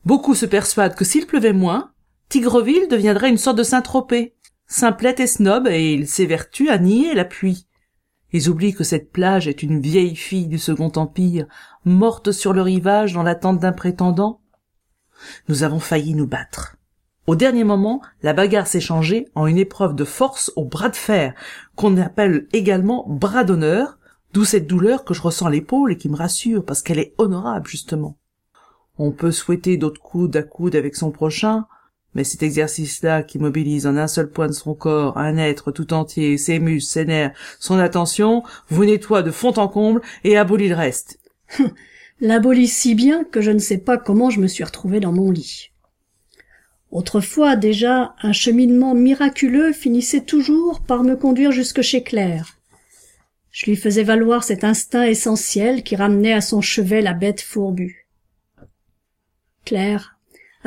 Beaucoup 0.05 0.35
se 0.35 0.47
persuadent 0.47 0.97
que 0.97 1.05
s'il 1.05 1.27
pleuvait 1.27 1.53
moins, 1.53 1.93
Tigreville 2.29 2.89
deviendrait 2.89 3.31
une 3.31 3.39
sorte 3.39 3.59
de 3.59 3.63
Saint-Tropez. 3.63 4.36
Simplette 4.69 5.21
et 5.21 5.27
snob, 5.27 5.69
et 5.69 5.93
ils 5.93 6.09
s'évertuent 6.09 6.71
à 6.71 6.79
nier 6.79 7.15
la 7.15 7.25
pluie. 7.25 7.67
Ils 8.33 8.49
oublient 8.49 8.75
que 8.75 8.85
cette 8.85 9.13
plage 9.13 9.47
est 9.47 9.63
une 9.63 9.81
vieille 9.81 10.17
fille 10.17 10.49
du 10.49 10.59
Second 10.59 10.91
Empire, 10.97 11.47
morte 11.85 12.33
sur 12.33 12.53
le 12.53 12.63
rivage 12.63 13.13
dans 13.13 13.23
l'attente 13.23 13.61
d'un 13.61 13.73
prétendant. 13.73 14.41
Nous 15.49 15.63
avons 15.63 15.79
failli 15.79 16.15
nous 16.15 16.27
battre. 16.27 16.77
Au 17.27 17.37
dernier 17.37 17.65
moment, 17.65 18.03
la 18.23 18.33
bagarre 18.33 18.67
s'est 18.67 18.81
changée 18.81 19.29
en 19.35 19.47
une 19.47 19.59
épreuve 19.59 19.95
de 19.95 20.05
force 20.05 20.53
au 20.57 20.65
bras 20.65 20.89
de 20.89 20.97
fer, 20.97 21.35
qu'on 21.75 21.97
appelle 21.97 22.47
également 22.53 23.05
bras 23.09 23.45
d'honneur, 23.45 23.99
d'où 24.33 24.45
cette 24.45 24.67
douleur 24.67 25.05
que 25.05 25.15
je 25.15 25.23
ressens 25.23 25.47
à 25.47 25.51
l'épaule 25.51 25.93
et 25.93 25.97
qui 25.97 26.09
me 26.09 26.17
rassure, 26.17 26.65
parce 26.65 26.83
qu'elle 26.83 26.99
est 26.99 27.15
honorable, 27.19 27.69
justement. 27.69 28.19
On 28.99 29.13
peut 29.13 29.33
souhaiter 29.33 29.77
d'autres 29.77 30.01
coudes 30.01 30.37
à 30.37 30.43
coude 30.43 30.77
avec 30.77 30.97
son 30.97 31.11
prochain, 31.11 31.67
mais 32.17 32.25
cet 32.25 32.43
exercice-là 32.43 33.23
qui 33.23 33.39
mobilise 33.39 33.87
en 33.87 33.99
un 33.99 34.09
seul 34.09 34.31
point 34.31 34.49
de 34.49 34.53
son 34.53 34.75
corps 34.75 35.19
un 35.19 35.37
être 35.37 35.71
tout 35.71 35.93
entier, 35.93 36.39
ses 36.39 36.59
muscles, 36.59 36.91
ses 36.91 37.05
nerfs, 37.05 37.33
son 37.61 37.79
attention, 37.79 38.43
vous 38.71 38.87
nettoie 38.87 39.23
de 39.23 39.31
fond 39.31 39.53
en 39.59 39.69
comble 39.69 40.01
et 40.25 40.39
abolit 40.39 40.69
le 40.69 40.75
reste. 40.75 41.21
L'abolit 42.21 42.69
si 42.69 42.95
bien 42.95 43.23
que 43.25 43.43
je 43.43 43.51
ne 43.51 43.59
sais 43.59 43.77
pas 43.77 43.99
comment 43.99 44.31
je 44.31 44.41
me 44.41 44.47
suis 44.47 44.65
retrouvé 44.65 44.99
dans 44.99 45.13
mon 45.13 45.31
lit. 45.31 45.73
Autrefois 46.91 47.55
déjà, 47.55 48.15
un 48.23 48.33
cheminement 48.33 48.95
miraculeux 48.95 49.75
finissait 49.75 50.23
toujours 50.23 50.81
par 50.81 51.03
me 51.03 51.17
conduire 51.17 51.53
jusque 51.53 51.83
chez 51.83 52.03
Claire. 52.03 52.59
Je 53.51 53.67
lui 53.67 53.77
faisais 53.77 54.05
valoir 54.05 54.43
cet 54.43 54.65
instinct 54.65 55.05
essentiel 55.05 55.83
qui 55.83 55.97
ramenait 55.97 56.33
à 56.33 56.41
son 56.41 56.63
chevet 56.63 57.03
la 57.03 57.13
bête 57.13 57.43
fourbue. 57.43 58.07
Claire 59.67 60.16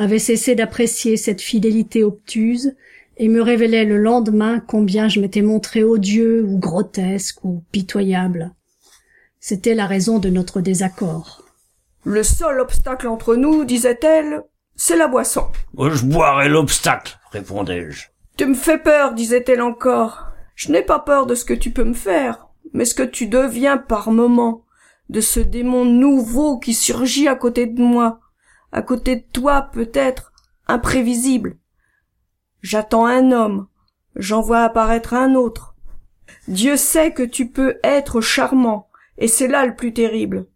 avait 0.00 0.18
cessé 0.18 0.54
d'apprécier 0.54 1.18
cette 1.18 1.42
fidélité 1.42 2.04
obtuse 2.04 2.74
et 3.18 3.28
me 3.28 3.42
révélait 3.42 3.84
le 3.84 3.98
lendemain 3.98 4.58
combien 4.58 5.08
je 5.08 5.20
m'étais 5.20 5.42
montré 5.42 5.84
odieux 5.84 6.42
ou 6.42 6.58
grotesque 6.58 7.44
ou 7.44 7.62
pitoyable. 7.70 8.54
C'était 9.40 9.74
la 9.74 9.86
raison 9.86 10.18
de 10.18 10.30
notre 10.30 10.62
désaccord. 10.62 11.44
Le 12.04 12.22
seul 12.22 12.60
obstacle 12.60 13.08
entre 13.08 13.36
nous, 13.36 13.66
disait-elle, 13.66 14.42
c'est 14.74 14.96
la 14.96 15.06
boisson. 15.06 15.48
Je 15.78 16.04
boirai 16.06 16.48
l'obstacle, 16.48 17.18
répondais-je. 17.30 18.06
Tu 18.38 18.46
me 18.46 18.54
fais 18.54 18.78
peur, 18.78 19.12
disait-elle 19.12 19.60
encore. 19.60 20.28
Je 20.54 20.72
n'ai 20.72 20.82
pas 20.82 21.00
peur 21.00 21.26
de 21.26 21.34
ce 21.34 21.44
que 21.44 21.52
tu 21.52 21.72
peux 21.72 21.84
me 21.84 21.92
faire, 21.92 22.46
mais 22.72 22.86
ce 22.86 22.94
que 22.94 23.02
tu 23.02 23.26
deviens 23.26 23.76
par 23.76 24.12
moments, 24.12 24.64
de 25.10 25.20
ce 25.20 25.40
démon 25.40 25.84
nouveau 25.84 26.58
qui 26.58 26.72
surgit 26.72 27.28
à 27.28 27.34
côté 27.34 27.66
de 27.66 27.82
moi, 27.82 28.20
à 28.72 28.82
côté 28.82 29.16
de 29.16 29.24
toi 29.32 29.70
peut-être, 29.72 30.32
imprévisible. 30.66 31.58
J'attends 32.62 33.06
un 33.06 33.32
homme, 33.32 33.68
j'en 34.16 34.40
vois 34.40 34.62
apparaître 34.62 35.14
un 35.14 35.34
autre. 35.34 35.74
Dieu 36.48 36.76
sait 36.76 37.12
que 37.12 37.22
tu 37.22 37.48
peux 37.48 37.78
être 37.82 38.20
charmant, 38.20 38.88
et 39.18 39.28
c'est 39.28 39.48
là 39.48 39.66
le 39.66 39.74
plus 39.74 39.92
terrible. 39.92 40.46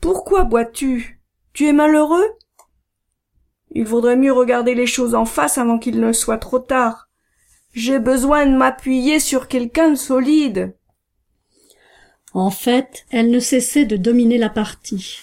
Pourquoi 0.00 0.44
bois-tu? 0.44 1.20
Tu 1.52 1.66
es 1.68 1.72
malheureux? 1.72 2.26
Il 3.70 3.84
vaudrait 3.84 4.16
mieux 4.16 4.32
regarder 4.32 4.74
les 4.74 4.86
choses 4.86 5.14
en 5.14 5.24
face 5.24 5.58
avant 5.58 5.78
qu'il 5.78 6.00
ne 6.00 6.12
soit 6.12 6.38
trop 6.38 6.58
tard. 6.58 7.08
J'ai 7.72 7.98
besoin 7.98 8.44
de 8.46 8.56
m'appuyer 8.56 9.18
sur 9.18 9.48
quelqu'un 9.48 9.90
de 9.90 9.94
solide. 9.94 10.76
En 12.34 12.50
fait, 12.50 13.06
elle 13.10 13.30
ne 13.30 13.40
cessait 13.40 13.84
de 13.84 13.96
dominer 13.96 14.38
la 14.38 14.50
partie, 14.50 15.20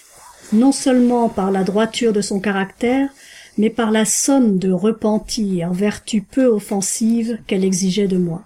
non 0.52 0.72
seulement 0.72 1.28
par 1.28 1.50
la 1.50 1.64
droiture 1.64 2.12
de 2.12 2.20
son 2.20 2.40
caractère, 2.40 3.10
mais 3.58 3.70
par 3.70 3.90
la 3.90 4.04
somme 4.04 4.58
de 4.58 4.70
repentir, 4.70 5.72
vertu 5.72 6.22
peu 6.22 6.46
offensive 6.46 7.38
qu'elle 7.46 7.64
exigeait 7.64 8.08
de 8.08 8.16
moi. 8.16 8.44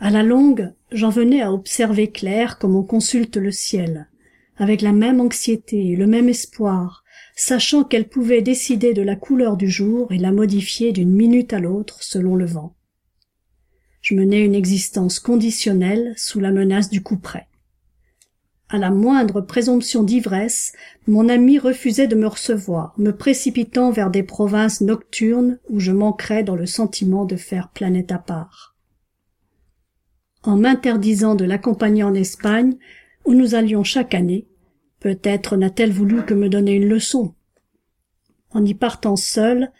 À 0.00 0.10
la 0.10 0.22
longue, 0.22 0.72
j'en 0.90 1.10
venais 1.10 1.42
à 1.42 1.52
observer 1.52 2.10
clair 2.10 2.58
comme 2.58 2.74
on 2.74 2.82
consulte 2.82 3.36
le 3.36 3.52
ciel, 3.52 4.08
avec 4.56 4.82
la 4.82 4.92
même 4.92 5.20
anxiété 5.20 5.92
et 5.92 5.96
le 5.96 6.06
même 6.06 6.28
espoir, 6.28 7.04
sachant 7.36 7.84
qu'elle 7.84 8.08
pouvait 8.08 8.42
décider 8.42 8.94
de 8.94 9.02
la 9.02 9.16
couleur 9.16 9.56
du 9.56 9.70
jour 9.70 10.10
et 10.12 10.18
la 10.18 10.32
modifier 10.32 10.92
d'une 10.92 11.12
minute 11.12 11.52
à 11.52 11.60
l'autre 11.60 12.02
selon 12.02 12.36
le 12.36 12.46
vent. 12.46 12.74
Je 14.00 14.14
menais 14.14 14.44
une 14.44 14.56
existence 14.56 15.20
conditionnelle 15.20 16.12
sous 16.16 16.40
la 16.40 16.50
menace 16.50 16.90
du 16.90 17.02
coup 17.02 17.16
près 17.16 17.46
à 18.72 18.78
la 18.78 18.90
moindre 18.90 19.42
présomption 19.42 20.02
d'ivresse, 20.02 20.72
mon 21.06 21.28
ami 21.28 21.58
refusait 21.58 22.06
de 22.06 22.16
me 22.16 22.26
recevoir, 22.26 22.94
me 22.96 23.14
précipitant 23.14 23.90
vers 23.90 24.10
des 24.10 24.22
provinces 24.22 24.80
nocturnes 24.80 25.58
où 25.68 25.78
je 25.78 25.92
manquerais 25.92 26.42
dans 26.42 26.56
le 26.56 26.64
sentiment 26.64 27.26
de 27.26 27.36
faire 27.36 27.68
planète 27.68 28.12
à 28.12 28.18
part. 28.18 28.74
En 30.42 30.56
m'interdisant 30.56 31.34
de 31.34 31.44
l'accompagner 31.44 32.02
en 32.02 32.14
Espagne, 32.14 32.78
où 33.26 33.34
nous 33.34 33.54
allions 33.54 33.84
chaque 33.84 34.14
année, 34.14 34.48
peut-être 35.00 35.58
n'a-t-elle 35.58 35.92
voulu 35.92 36.24
que 36.24 36.32
me 36.32 36.48
donner 36.48 36.72
une 36.72 36.88
leçon. 36.88 37.34
En 38.52 38.64
y 38.64 38.72
partant 38.72 39.16
seule, 39.16 39.70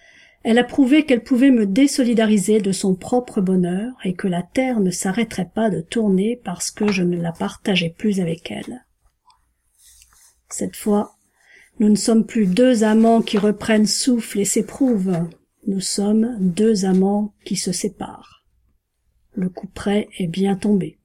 elle 0.44 0.58
a 0.58 0.64
prouvé 0.64 1.06
qu'elle 1.06 1.22
pouvait 1.22 1.50
me 1.50 1.66
désolidariser 1.66 2.60
de 2.60 2.72
son 2.72 2.94
propre 2.94 3.40
bonheur 3.40 3.92
et 4.04 4.14
que 4.14 4.26
la 4.26 4.42
terre 4.42 4.80
ne 4.80 4.90
s'arrêterait 4.90 5.50
pas 5.54 5.70
de 5.70 5.80
tourner 5.80 6.40
parce 6.42 6.70
que 6.70 6.90
je 6.90 7.02
ne 7.02 7.20
la 7.20 7.32
partageais 7.32 7.94
plus 7.96 8.20
avec 8.20 8.50
elle. 8.50 8.84
Cette 10.48 10.76
fois, 10.76 11.14
nous 11.78 11.88
ne 11.88 11.96
sommes 11.96 12.26
plus 12.26 12.46
deux 12.46 12.84
amants 12.84 13.22
qui 13.22 13.38
reprennent 13.38 13.86
souffle 13.86 14.40
et 14.40 14.44
s'éprouvent. 14.44 15.28
Nous 15.66 15.80
sommes 15.80 16.36
deux 16.40 16.84
amants 16.84 17.34
qui 17.44 17.56
se 17.56 17.72
séparent. 17.72 18.44
Le 19.34 19.48
coup 19.48 19.68
près 19.68 20.08
est 20.18 20.26
bien 20.26 20.56
tombé. 20.56 20.98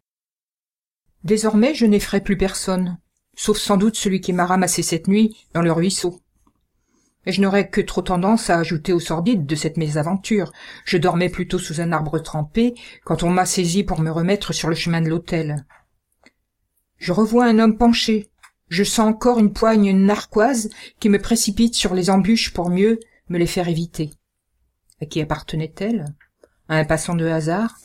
Désormais, 1.23 1.75
je 1.75 1.85
n'effraie 1.85 2.21
plus 2.21 2.37
personne, 2.37 2.97
sauf 3.35 3.57
sans 3.57 3.77
doute 3.77 3.95
celui 3.95 4.19
qui 4.19 4.33
m'a 4.33 4.45
ramassé 4.45 4.81
cette 4.81 5.07
nuit 5.07 5.37
dans 5.53 5.61
le 5.61 5.71
ruisseau 5.71 6.21
je 7.31 7.41
n'aurais 7.41 7.69
que 7.69 7.81
trop 7.81 8.01
tendance 8.01 8.49
à 8.49 8.57
ajouter 8.57 8.93
au 8.93 8.99
sordide 8.99 9.45
de 9.45 9.55
cette 9.55 9.77
mésaventure. 9.77 10.51
Je 10.85 10.97
dormais 10.97 11.29
plutôt 11.29 11.59
sous 11.59 11.81
un 11.81 11.91
arbre 11.91 12.19
trempé 12.19 12.73
quand 13.03 13.23
on 13.23 13.29
m'a 13.29 13.45
saisi 13.45 13.83
pour 13.83 13.99
me 13.99 14.11
remettre 14.11 14.53
sur 14.53 14.69
le 14.69 14.75
chemin 14.75 15.01
de 15.01 15.09
l'hôtel. 15.09 15.65
Je 16.97 17.11
revois 17.11 17.45
un 17.45 17.59
homme 17.59 17.77
penché. 17.77 18.29
Je 18.69 18.83
sens 18.83 19.07
encore 19.07 19.39
une 19.39 19.53
poigne 19.53 19.91
narquoise 19.91 20.69
qui 20.99 21.09
me 21.09 21.19
précipite 21.19 21.75
sur 21.75 21.93
les 21.93 22.09
embûches 22.09 22.53
pour 22.53 22.69
mieux 22.69 22.99
me 23.29 23.37
les 23.37 23.47
faire 23.47 23.67
éviter. 23.67 24.11
À 25.01 25.05
qui 25.05 25.21
appartenait-elle? 25.21 26.05
À 26.69 26.77
un 26.77 26.85
passant 26.85 27.15
de 27.15 27.25
hasard? 27.25 27.77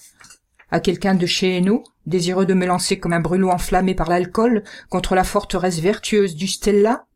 À 0.71 0.81
quelqu'un 0.81 1.15
de 1.15 1.27
chez 1.27 1.57
Hainaut, 1.57 1.85
désireux 2.07 2.47
de 2.47 2.55
me 2.55 2.67
lancer 2.67 2.99
comme 2.99 3.13
un 3.13 3.21
brûlot 3.21 3.51
enflammé 3.51 3.95
par 3.95 4.09
l'alcool 4.09 4.65
contre 4.89 5.15
la 5.15 5.25
forteresse 5.25 5.81
vertueuse 5.81 6.35
du 6.35 6.49
Stella 6.49 7.07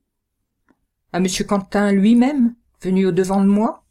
à 1.17 1.19
M. 1.19 1.29
Quentin 1.49 1.93
lui-même, 1.93 2.55
venu 2.83 3.07
au-devant 3.07 3.41
de 3.41 3.49
moi 3.49 3.87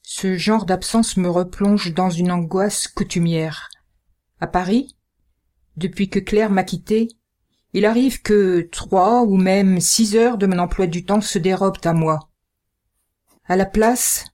Ce 0.00 0.36
genre 0.36 0.64
d'absence 0.64 1.16
me 1.16 1.28
replonge 1.28 1.92
dans 1.92 2.08
une 2.08 2.30
angoisse 2.30 2.86
coutumière. 2.86 3.68
À 4.38 4.46
Paris, 4.46 4.96
depuis 5.76 6.08
que 6.08 6.20
Claire 6.20 6.52
m'a 6.52 6.62
quitté, 6.62 7.08
il 7.72 7.84
arrive 7.84 8.22
que 8.22 8.68
trois 8.70 9.22
ou 9.22 9.36
même 9.36 9.80
six 9.80 10.14
heures 10.14 10.38
de 10.38 10.46
mon 10.46 10.60
emploi 10.60 10.86
du 10.86 11.04
temps 11.04 11.20
se 11.20 11.40
dérobent 11.40 11.84
à 11.84 11.94
moi. 11.94 12.30
À 13.46 13.56
la 13.56 13.66
place, 13.66 14.26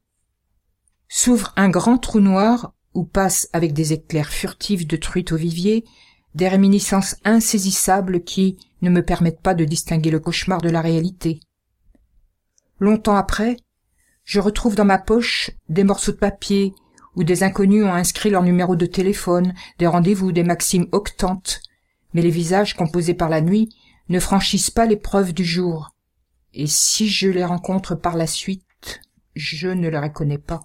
s'ouvre 1.09 1.55
un 1.57 1.71
grand 1.71 1.97
trou 1.97 2.21
noir 2.21 2.75
où 2.93 3.05
passent 3.05 3.49
avec 3.55 3.73
des 3.73 3.95
éclairs 3.95 4.29
furtifs 4.29 4.87
de 4.87 4.97
truites 4.99 5.33
au 5.33 5.37
vivier 5.37 5.87
des 6.35 6.49
réminiscences 6.49 7.17
insaisissables 7.25 8.23
qui 8.23 8.59
ne 8.83 8.91
me 8.91 9.03
permettent 9.03 9.41
pas 9.41 9.55
de 9.55 9.65
distinguer 9.65 10.11
le 10.11 10.21
cauchemar 10.21 10.61
de 10.61 10.69
la 10.69 10.83
réalité. 10.83 11.41
Longtemps 12.81 13.17
après, 13.17 13.57
je 14.25 14.41
retrouve 14.41 14.75
dans 14.75 14.85
ma 14.85 14.99
poche 14.99 15.51
des 15.69 15.85
morceaux 15.85 16.13
de 16.13 16.17
papier 16.17 16.75
où 17.17 17.25
des 17.25 17.43
inconnus 17.43 17.85
ont 17.85 17.93
inscrit 17.93 18.31
leur 18.31 18.43
numéro 18.43 18.77
de 18.77 18.87
téléphone, 18.87 19.55
des 19.79 19.87
rendez-vous, 19.87 20.31
des 20.31 20.45
maximes 20.45 20.87
octantes, 20.93 21.61
mais 22.15 22.23
les 22.23 22.31
visages 22.31 22.77
composés 22.77 23.15
par 23.15 23.29
la 23.29 23.41
nuit 23.41 23.69
ne 24.09 24.21
franchissent 24.21 24.71
pas 24.71 24.87
l'épreuve 24.87 25.33
du 25.33 25.45
jour. 25.45 25.91
Et 26.55 26.67
si 26.67 27.09
je 27.09 27.29
les 27.29 27.45
rencontre 27.45 27.95
par 27.95 28.17
la 28.17 28.27
suite, 28.27 29.01
je 29.35 29.69
ne 29.69 29.89
les 29.89 29.99
reconnais 29.99 30.39
pas. 30.39 30.61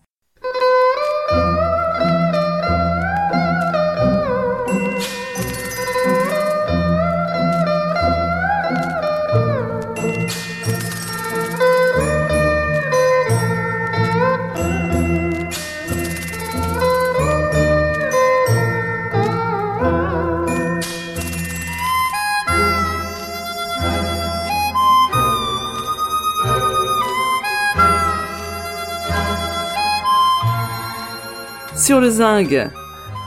Sur 31.84 32.00
le 32.00 32.10
zinc 32.10 32.56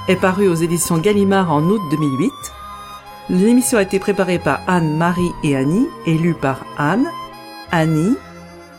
est 0.09 0.17
paru 0.17 0.49
aux 0.49 0.55
éditions 0.55 0.97
Gallimard 0.97 1.53
en 1.53 1.63
août 1.65 1.83
2008. 1.91 2.33
L'émission 3.29 3.77
a 3.77 3.83
été 3.83 3.99
préparée 3.99 4.39
par 4.39 4.63
Anne, 4.67 4.97
Marie 4.97 5.31
et 5.45 5.55
Annie 5.55 5.87
et 6.07 6.17
lue 6.17 6.33
par 6.33 6.65
Anne, 6.79 7.07
Annie, 7.71 8.17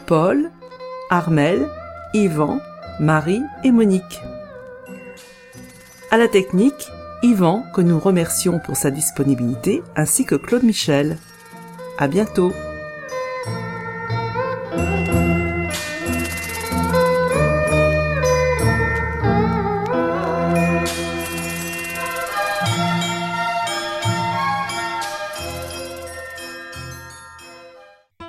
Paul, 0.08 0.50
Armel, 1.12 1.70
Yvan, 2.16 2.60
Marie 3.00 3.44
et 3.64 3.70
Monique. 3.70 4.20
À 6.10 6.18
la 6.18 6.28
technique, 6.28 6.90
Yvan, 7.22 7.64
que 7.76 7.82
nous 7.82 8.00
remercions 8.00 8.58
pour 8.58 8.78
sa 8.78 8.90
disponibilité, 8.90 9.84
ainsi 9.96 10.26
que 10.26 10.34
Claude 10.34 10.64
Michel. 10.64 11.20
À 12.00 12.08
bientôt! 12.08 12.52